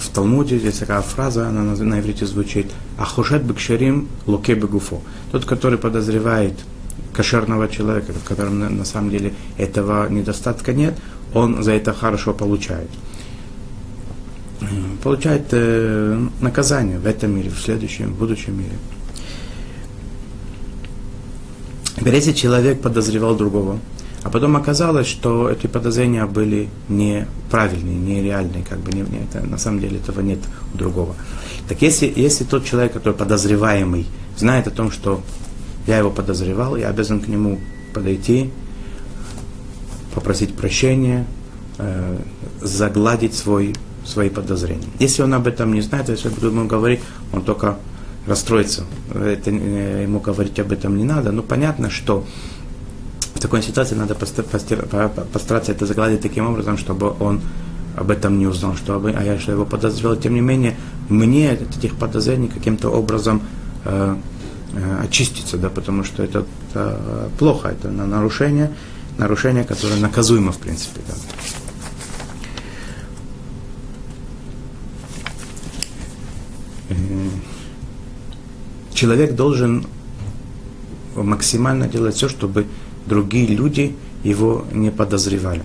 в 0.00 0.08
Талмуде, 0.08 0.58
здесь 0.58 0.78
такая 0.78 1.00
фраза, 1.00 1.48
она 1.48 1.62
на, 1.62 2.00
иврите 2.00 2.26
звучит 2.26 2.72
«Ахушет 2.98 3.44
бекшерим 3.44 4.08
луке 4.26 4.54
бегуфо». 4.54 5.00
Тот, 5.30 5.44
который 5.44 5.78
подозревает 5.78 6.54
кошерного 7.12 7.68
человека, 7.68 8.12
в 8.12 8.24
котором 8.24 8.76
на, 8.76 8.84
самом 8.84 9.10
деле 9.10 9.32
этого 9.58 10.08
недостатка 10.08 10.72
нет, 10.72 10.98
он 11.34 11.62
за 11.62 11.70
это 11.70 11.92
хорошо 11.92 12.34
получает. 12.34 12.90
Получает 15.04 15.46
э, 15.52 16.20
наказание 16.40 16.98
в 16.98 17.06
этом 17.06 17.36
мире, 17.36 17.50
в 17.50 17.60
следующем, 17.60 18.12
в 18.12 18.18
будущем 18.18 18.58
мире. 18.58 18.74
Если 22.04 22.32
человек 22.32 22.80
подозревал 22.80 23.34
другого, 23.36 23.78
а 24.22 24.30
потом 24.30 24.56
оказалось, 24.56 25.06
что 25.06 25.48
эти 25.48 25.66
подозрения 25.66 26.26
были 26.26 26.68
неправильные, 26.88 27.96
нереальные, 27.96 28.64
как 28.68 28.78
бы 28.80 28.92
не, 28.92 29.02
не, 29.02 29.24
это, 29.24 29.46
на 29.46 29.58
самом 29.58 29.80
деле 29.80 29.98
этого 29.98 30.20
нет 30.20 30.40
у 30.74 30.76
другого. 30.76 31.14
Так 31.68 31.82
если, 31.82 32.12
если 32.14 32.44
тот 32.44 32.64
человек, 32.64 32.92
который 32.92 33.14
подозреваемый, 33.14 34.06
знает 34.36 34.66
о 34.66 34.70
том, 34.70 34.90
что 34.90 35.22
я 35.86 35.98
его 35.98 36.10
подозревал, 36.10 36.76
я 36.76 36.88
обязан 36.88 37.20
к 37.20 37.28
нему 37.28 37.60
подойти, 37.94 38.50
попросить 40.14 40.54
прощения, 40.54 41.24
э, 41.78 42.18
загладить 42.60 43.34
свой, 43.34 43.74
свои 44.04 44.30
подозрения. 44.30 44.88
Если 44.98 45.22
он 45.22 45.32
об 45.34 45.46
этом 45.46 45.72
не 45.72 45.80
знает, 45.80 46.08
если 46.08 46.28
я 46.28 46.34
буду 46.34 46.48
ему 46.48 46.66
говорить, 46.66 47.00
он 47.32 47.42
только 47.42 47.78
расстроиться. 48.26 48.84
Это, 49.14 49.50
э, 49.50 50.02
ему 50.02 50.20
говорить 50.20 50.58
об 50.60 50.72
этом 50.72 50.96
не 50.96 51.04
надо. 51.04 51.32
Но 51.32 51.42
понятно, 51.42 51.90
что 51.90 52.24
в 53.34 53.40
такой 53.40 53.62
ситуации 53.62 53.94
надо 53.94 54.14
постараться 54.14 55.72
это 55.72 55.86
загладить 55.86 56.20
таким 56.20 56.46
образом, 56.46 56.76
чтобы 56.76 57.14
он 57.20 57.40
об 57.96 58.10
этом 58.10 58.38
не 58.38 58.46
узнал, 58.46 58.76
чтобы, 58.76 59.10
а 59.10 59.22
я 59.22 59.38
что 59.38 59.52
его 59.52 59.64
подозревал. 59.64 60.16
Тем 60.16 60.34
не 60.34 60.40
менее, 60.40 60.76
мне 61.08 61.52
от 61.52 61.76
этих 61.76 61.94
подозрений 61.96 62.48
каким-то 62.48 62.90
образом 62.90 63.42
э, 63.84 64.16
э, 64.74 65.00
очиститься, 65.04 65.56
да, 65.56 65.68
потому 65.68 66.04
что 66.04 66.22
это, 66.22 66.44
это 66.70 67.28
плохо, 67.38 67.68
это 67.68 67.90
на 67.90 68.06
нарушение. 68.06 68.70
нарушение, 69.18 69.64
которое 69.64 70.00
наказуемо, 70.00 70.52
в 70.52 70.58
принципе. 70.58 71.00
Да. 71.08 71.14
Человек 78.98 79.36
должен 79.36 79.86
максимально 81.14 81.86
делать 81.86 82.16
все, 82.16 82.28
чтобы 82.28 82.66
другие 83.06 83.46
люди 83.46 83.94
его 84.24 84.64
не 84.72 84.90
подозревали 84.90 85.62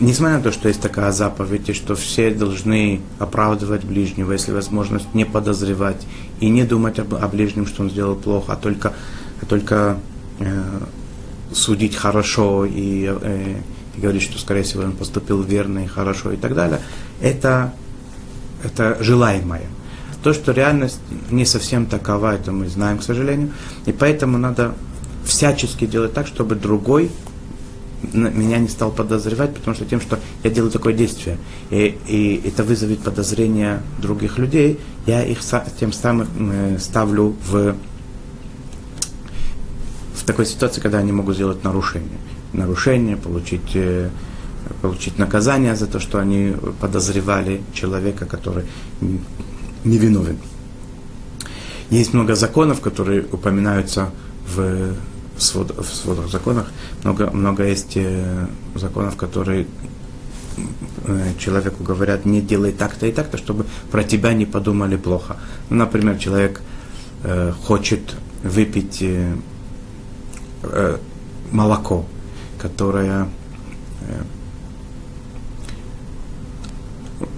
несмотря 0.00 0.38
на 0.38 0.42
то, 0.42 0.50
что 0.50 0.66
есть 0.66 0.80
такая 0.80 1.12
заповедь, 1.12 1.68
и 1.68 1.72
что 1.72 1.94
все 1.94 2.32
должны 2.32 3.00
оправдывать 3.20 3.84
ближнего, 3.84 4.32
если 4.32 4.50
возможность 4.50 5.14
не 5.14 5.24
подозревать 5.24 6.04
и 6.40 6.48
не 6.48 6.64
думать 6.64 6.98
об, 6.98 7.14
о 7.14 7.28
ближнем, 7.28 7.68
что 7.68 7.82
он 7.82 7.90
сделал 7.90 8.16
плохо, 8.16 8.54
а 8.54 8.56
только, 8.56 8.94
а 9.40 9.46
только 9.46 9.98
э, 10.40 10.62
судить 11.52 11.94
хорошо 11.94 12.64
и, 12.64 13.08
э, 13.08 13.60
и 13.96 14.00
говорить, 14.00 14.22
что, 14.22 14.40
скорее 14.40 14.64
всего, 14.64 14.82
он 14.82 14.92
поступил 14.92 15.40
верно 15.42 15.84
и 15.84 15.86
хорошо 15.86 16.32
и 16.32 16.36
так 16.36 16.56
далее, 16.56 16.80
это, 17.20 17.72
это 18.64 18.98
желаемое. 19.00 19.68
То, 20.24 20.32
что 20.32 20.52
реальность 20.52 21.00
не 21.30 21.44
совсем 21.44 21.84
такова, 21.84 22.34
это 22.34 22.50
мы 22.50 22.66
знаем, 22.66 22.96
к 22.96 23.02
сожалению, 23.02 23.52
и 23.84 23.92
поэтому 23.92 24.38
надо 24.38 24.74
всячески 25.26 25.84
делать 25.84 26.14
так, 26.14 26.26
чтобы 26.26 26.54
другой 26.54 27.10
меня 28.14 28.58
не 28.58 28.68
стал 28.68 28.90
подозревать, 28.90 29.54
потому 29.54 29.74
что 29.74 29.84
тем, 29.84 30.00
что 30.00 30.18
я 30.42 30.48
делаю 30.48 30.70
такое 30.70 30.94
действие, 30.94 31.36
и, 31.68 31.98
и 32.06 32.40
это 32.42 32.64
вызовет 32.64 33.00
подозрения 33.00 33.82
других 34.00 34.38
людей, 34.38 34.80
я 35.06 35.22
их 35.22 35.40
тем 35.78 35.92
самым 35.92 36.28
э, 36.38 36.78
ставлю 36.78 37.36
в, 37.46 37.74
в 40.14 40.24
такой 40.24 40.46
ситуации, 40.46 40.80
когда 40.80 41.00
они 41.00 41.12
могут 41.12 41.34
сделать 41.34 41.64
нарушение. 41.64 42.18
Нарушение, 42.54 43.18
получить, 43.18 43.74
э, 43.74 44.08
получить 44.80 45.18
наказание 45.18 45.76
за 45.76 45.86
то, 45.86 46.00
что 46.00 46.18
они 46.18 46.54
подозревали 46.80 47.60
человека, 47.74 48.24
который 48.24 48.64
невиновен. 49.84 50.38
Есть 51.90 52.14
много 52.14 52.34
законов, 52.34 52.80
которые 52.80 53.24
упоминаются 53.30 54.10
в 54.46 54.94
свод, 55.36 55.76
в 55.76 55.94
сводах 55.94 56.28
законах 56.28 56.72
много, 57.02 57.30
много 57.30 57.64
есть 57.64 57.96
э, 57.96 58.46
законов, 58.74 59.16
которые 59.16 59.66
э, 61.06 61.32
человеку 61.38 61.82
говорят, 61.82 62.24
не 62.24 62.40
делай 62.40 62.72
так-то 62.72 63.06
и 63.06 63.12
так-то, 63.12 63.36
чтобы 63.36 63.66
про 63.90 64.04
тебя 64.04 64.32
не 64.32 64.46
подумали 64.46 64.96
плохо. 64.96 65.36
Ну, 65.70 65.76
например, 65.76 66.18
человек 66.18 66.62
э, 67.22 67.52
хочет 67.52 68.16
выпить 68.42 69.02
э, 69.02 69.36
э, 70.62 70.98
молоко, 71.50 72.06
которое 72.58 73.28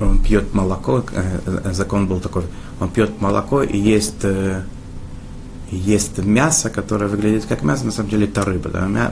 он 0.01 0.19
пьет 0.23 0.55
молоко, 0.55 1.05
э, 1.13 1.41
э 1.47 1.73
закон 1.73 2.07
был 2.07 2.21
такой, 2.21 2.45
он 2.81 2.91
пьет 2.91 3.21
молоко 3.21 3.63
и 3.63 3.79
есть 3.79 4.25
э, 4.25 4.63
есть 5.71 6.19
мясо, 6.19 6.71
которое 6.71 7.09
выглядит 7.09 7.47
как 7.47 7.63
мясо, 7.63 7.85
на 7.85 7.93
самом 7.93 8.11
деле 8.11 8.27
это 8.27 8.45
рыба. 8.45 8.71
Да? 8.71 9.11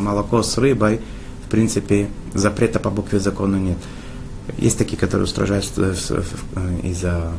Молоко 0.00 0.42
с 0.42 0.56
рыбой, 0.56 1.00
в 1.46 1.50
принципе, 1.50 2.08
запрета 2.32 2.78
по 2.78 2.90
букве 2.90 3.20
закона 3.20 3.56
нет. 3.56 3.76
Есть 4.56 4.78
такие, 4.78 4.96
которые 4.96 5.24
устражают 5.24 5.66
из-за 6.82 7.32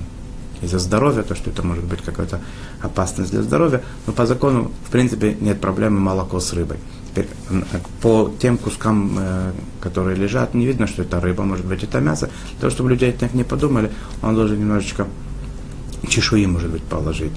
из-за 0.61 0.79
здоровья, 0.79 1.23
то, 1.23 1.35
что 1.35 1.49
это 1.49 1.63
может 1.63 1.83
быть 1.83 2.01
какая-то 2.01 2.39
опасность 2.81 3.31
для 3.31 3.41
здоровья, 3.41 3.81
но 4.05 4.13
по 4.13 4.25
закону, 4.25 4.71
в 4.85 4.91
принципе, 4.91 5.35
нет 5.39 5.59
проблемы 5.59 5.99
молоко 5.99 6.39
с 6.39 6.53
рыбой. 6.53 6.77
Теперь, 7.11 7.27
по 8.01 8.31
тем 8.39 8.57
кускам, 8.57 9.17
э, 9.19 9.51
которые 9.81 10.15
лежат, 10.15 10.53
не 10.53 10.65
видно, 10.65 10.87
что 10.87 11.01
это 11.01 11.19
рыба, 11.19 11.43
может 11.43 11.65
быть, 11.65 11.83
это 11.83 11.99
мясо. 11.99 12.29
Для 12.51 12.59
того, 12.61 12.71
чтобы 12.71 12.89
люди 12.89 13.11
так 13.11 13.33
не 13.33 13.43
подумали, 13.43 13.91
он 14.21 14.35
должен 14.35 14.59
немножечко 14.59 15.07
чешуи, 16.07 16.45
может 16.45 16.71
быть, 16.71 16.83
положить 16.83 17.33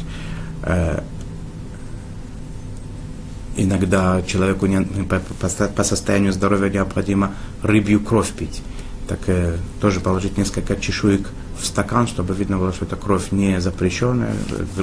иногда 3.57 4.23
человеку 4.23 4.67
не, 4.67 4.81
по, 4.83 5.85
состоянию 5.85 6.33
здоровья 6.33 6.71
необходимо 6.71 7.33
рыбью 7.63 8.01
кровь 8.01 8.31
пить. 8.31 8.63
Так 9.09 9.21
э, 9.27 9.57
тоже 9.81 10.01
положить 10.01 10.39
несколько 10.39 10.77
чешуек 10.77 11.29
в 11.61 11.67
стакан, 11.67 12.07
чтобы 12.07 12.35
видно 12.35 12.59
было, 12.59 12.73
что 12.73 12.85
это 12.85 12.97
кровь 12.97 13.33
не 13.33 13.61
запрещенная, 13.61 14.35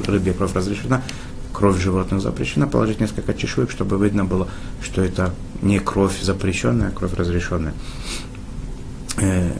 рыбья 0.07 0.33
кровь 0.33 0.53
разрешена, 0.53 1.01
кровь 1.53 1.81
животных 1.81 2.21
запрещена, 2.21 2.67
положить 2.67 2.99
несколько 2.99 3.33
чешуек, 3.33 3.71
чтобы 3.71 4.03
видно 4.03 4.25
было, 4.25 4.47
что 4.81 5.01
это 5.01 5.33
не 5.61 5.79
кровь 5.79 6.21
запрещенная, 6.21 6.89
а 6.89 6.91
кровь 6.91 7.13
разрешенная. 7.13 7.73
Э, 9.17 9.51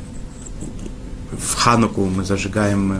в 1.31 1.55
Хануку 1.55 2.05
мы 2.05 2.23
зажигаем, 2.23 2.93
э, 2.93 2.97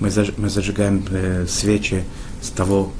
мы, 0.00 0.10
заж, 0.10 0.32
мы 0.36 0.48
зажигаем 0.48 1.04
э, 1.10 1.46
свечи 1.48 2.04
с 2.40 2.48
того, 2.48 2.92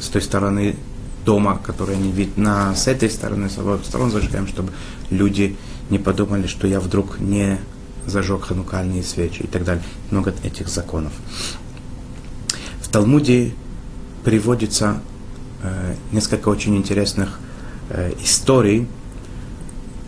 с 0.00 0.08
той 0.08 0.22
стороны 0.22 0.76
дома, 1.24 1.58
которые 1.58 1.98
не 1.98 2.10
видно 2.12 2.74
с 2.74 2.86
этой 2.86 3.10
стороны, 3.10 3.50
с 3.50 3.58
обоих 3.58 3.84
сторон 3.84 4.10
зажигаем, 4.10 4.46
чтобы 4.46 4.72
люди 5.10 5.56
не 5.90 5.98
подумали, 5.98 6.46
что 6.46 6.66
я 6.66 6.80
вдруг 6.80 7.18
не 7.20 7.58
зажег 8.06 8.44
ханукальные 8.44 9.02
свечи 9.02 9.42
и 9.42 9.46
так 9.46 9.64
далее. 9.64 9.84
Много 10.10 10.34
этих 10.42 10.68
законов. 10.68 11.12
В 12.80 12.88
Талмуде 12.88 13.52
приводится 14.24 15.00
э, 15.62 15.94
несколько 16.12 16.48
очень 16.48 16.76
интересных 16.76 17.38
э, 17.90 18.12
историй 18.22 18.88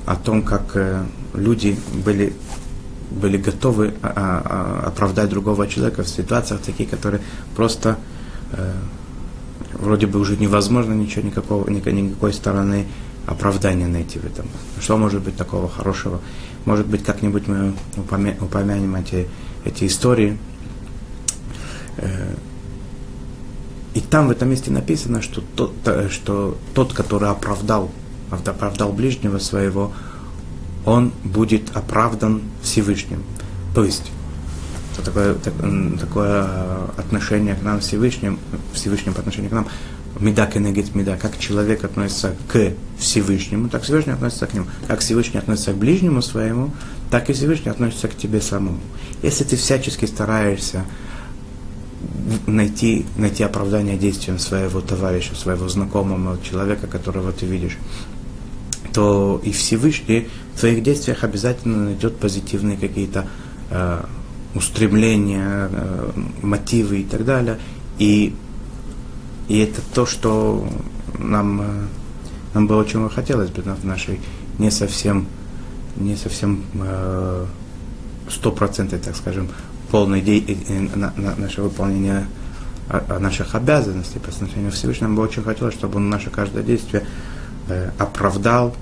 о 0.06 0.16
том, 0.16 0.42
как 0.42 0.72
э, 0.74 1.04
люди 1.34 1.76
были, 2.04 2.32
были 3.10 3.36
готовы 3.36 3.94
а, 4.02 4.12
а, 4.14 4.42
а 4.84 4.88
оправдать 4.88 5.30
другого 5.30 5.66
человека 5.66 6.02
в 6.02 6.08
ситуациях 6.08 6.60
таких, 6.60 6.90
которые 6.90 7.22
просто 7.56 7.98
э, 8.52 8.72
вроде 9.74 10.06
бы 10.06 10.18
уже 10.18 10.36
невозможно 10.36 10.92
ничего, 10.92 11.22
никакого, 11.22 11.68
никакой 11.68 12.32
стороны 12.32 12.86
оправдания 13.26 13.86
найти 13.86 14.18
в 14.18 14.24
этом. 14.24 14.46
Что 14.80 14.96
может 14.96 15.22
быть 15.22 15.36
такого 15.36 15.68
хорошего? 15.68 16.20
Может 16.64 16.86
быть, 16.86 17.04
как-нибудь 17.04 17.46
мы 17.48 17.74
упомянем 17.96 18.94
эти, 18.96 19.28
эти 19.64 19.86
истории. 19.86 20.38
Э, 21.98 22.34
и 23.94 24.00
там 24.00 24.28
в 24.28 24.30
этом 24.30 24.48
месте 24.48 24.70
написано, 24.70 25.20
что 25.22 25.42
тот, 25.54 25.72
что 26.10 26.56
тот 26.74 26.92
который 26.92 27.28
оправдал, 27.28 27.90
оправдал 28.30 28.92
ближнего 28.92 29.38
своего, 29.38 29.92
он 30.84 31.12
будет 31.24 31.76
оправдан 31.76 32.42
Всевышним. 32.62 33.22
То 33.74 33.84
есть 33.84 34.10
такое, 35.04 35.34
так, 35.34 35.54
такое 36.00 36.44
отношение 36.96 37.54
к 37.54 37.62
нам 37.62 37.80
Всевышним, 37.80 38.38
Всевышним 38.72 39.14
по 39.14 39.20
отношению 39.20 39.50
к 39.50 39.54
нам, 39.54 39.68
меда 40.18 40.46
кенегет 40.46 40.94
меда, 40.94 41.16
как 41.16 41.38
человек 41.38 41.84
относится 41.84 42.34
к 42.48 42.72
Всевышнему, 42.98 43.68
так 43.68 43.82
Всевышний 43.82 44.12
относится 44.12 44.46
к 44.46 44.54
нему. 44.54 44.66
Как 44.86 45.00
Всевышний 45.00 45.38
относится 45.38 45.72
к 45.72 45.76
ближнему 45.76 46.22
своему, 46.22 46.70
так 47.10 47.30
и 47.30 47.32
Всевышний 47.32 47.70
относится 47.70 48.08
к 48.08 48.16
тебе 48.16 48.40
самому. 48.40 48.80
Если 49.22 49.44
ты 49.44 49.56
всячески 49.56 50.04
стараешься 50.06 50.84
найти, 52.46 53.06
найти 53.16 53.42
оправдание 53.42 53.96
действиям 53.96 54.38
своего 54.38 54.80
товарища, 54.80 55.34
своего 55.34 55.68
знакомого, 55.68 56.38
человека, 56.42 56.86
которого 56.86 57.32
ты 57.32 57.46
видишь, 57.46 57.78
то 58.92 59.40
и 59.42 59.52
Всевышний 59.52 60.28
в 60.54 60.60
твоих 60.60 60.82
действиях 60.82 61.24
обязательно 61.24 61.84
найдет 61.84 62.16
позитивные 62.16 62.76
какие-то 62.76 63.26
э, 63.70 64.04
устремления, 64.54 65.68
э, 65.72 66.10
мотивы 66.42 67.00
и 67.00 67.04
так 67.04 67.24
далее. 67.24 67.58
И, 67.98 68.34
и 69.48 69.58
это 69.58 69.80
то, 69.94 70.06
что 70.06 70.66
нам, 71.18 71.60
э, 71.62 71.64
нам 72.54 72.66
бы 72.66 72.76
очень 72.76 73.08
хотелось 73.08 73.50
бы 73.50 73.62
в 73.62 73.84
нашей 73.84 74.20
не 74.58 74.70
совсем, 74.70 75.26
не 75.96 76.16
совсем 76.16 76.62
э, 76.74 77.46
стопроцентной, 78.28 78.98
так 78.98 79.16
скажем, 79.16 79.48
полной 79.92 80.22
де- 80.22 80.42
на, 80.96 81.12
на 81.16 81.36
наше 81.36 81.62
выполнение 81.62 82.26
наших 83.20 83.54
обязанностей 83.54 84.18
по 84.18 84.30
отношению 84.30 84.70
к 84.70 84.74
Всевышнему, 84.74 85.16
бы 85.16 85.22
очень 85.22 85.42
хотелось, 85.42 85.74
чтобы 85.74 85.96
он 85.96 86.10
наше 86.10 86.30
каждое 86.30 86.62
действие 86.62 87.06
э, 87.68 87.90
оправдал 87.98 88.74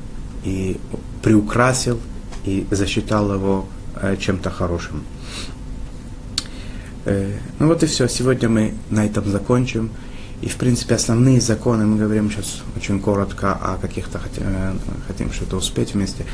и 0.44 0.80
приукрасил 1.22 2.00
и 2.44 2.66
засчитал 2.70 3.34
его 3.34 3.68
э, 3.96 4.16
чем-то 4.16 4.50
хорошим. 4.50 5.02
Э, 7.04 7.36
ну 7.58 7.66
вот 7.66 7.82
и 7.82 7.86
все. 7.86 8.08
Сегодня 8.08 8.48
мы 8.48 8.74
на 8.88 9.04
этом 9.04 9.28
закончим. 9.28 9.90
И, 10.42 10.48
в 10.48 10.56
принципе, 10.56 10.94
основные 10.94 11.40
законы, 11.40 11.84
мы 11.84 11.98
говорим 11.98 12.30
сейчас 12.30 12.62
очень 12.76 13.00
коротко 13.00 13.52
о 13.52 13.76
каких-то 13.76 14.18
хотим, 14.18 14.44
э, 14.46 14.72
хотим 15.06 15.32
что-то 15.32 15.56
успеть 15.56 15.94
вместе. 15.94 16.24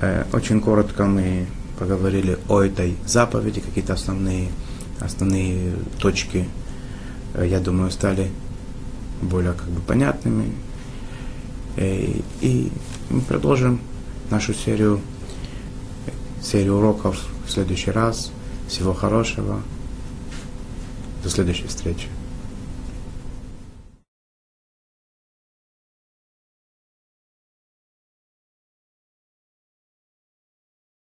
Э, 0.00 0.24
очень 0.32 0.60
коротко 0.60 1.04
мы 1.04 1.46
поговорили 1.80 2.38
о 2.46 2.60
этой 2.60 2.94
заповеди, 3.06 3.60
какие-то 3.60 3.94
основные, 3.94 4.50
основные 5.00 5.72
точки, 5.98 6.46
я 7.34 7.58
думаю, 7.58 7.90
стали 7.90 8.30
более 9.22 9.54
как 9.54 9.66
бы 9.68 9.80
понятными. 9.80 10.52
Э, 11.76 12.20
И 12.42 12.70
мы 13.08 13.22
продолжим 13.22 13.80
нашу 14.30 14.52
серию, 14.52 15.00
серию 16.42 16.76
уроков 16.76 17.18
в 17.46 17.50
следующий 17.50 17.90
раз. 17.90 18.30
Всего 18.68 18.92
хорошего. 18.92 19.62
До 21.24 21.30
следующей 21.30 21.66
встречи. 21.66 22.08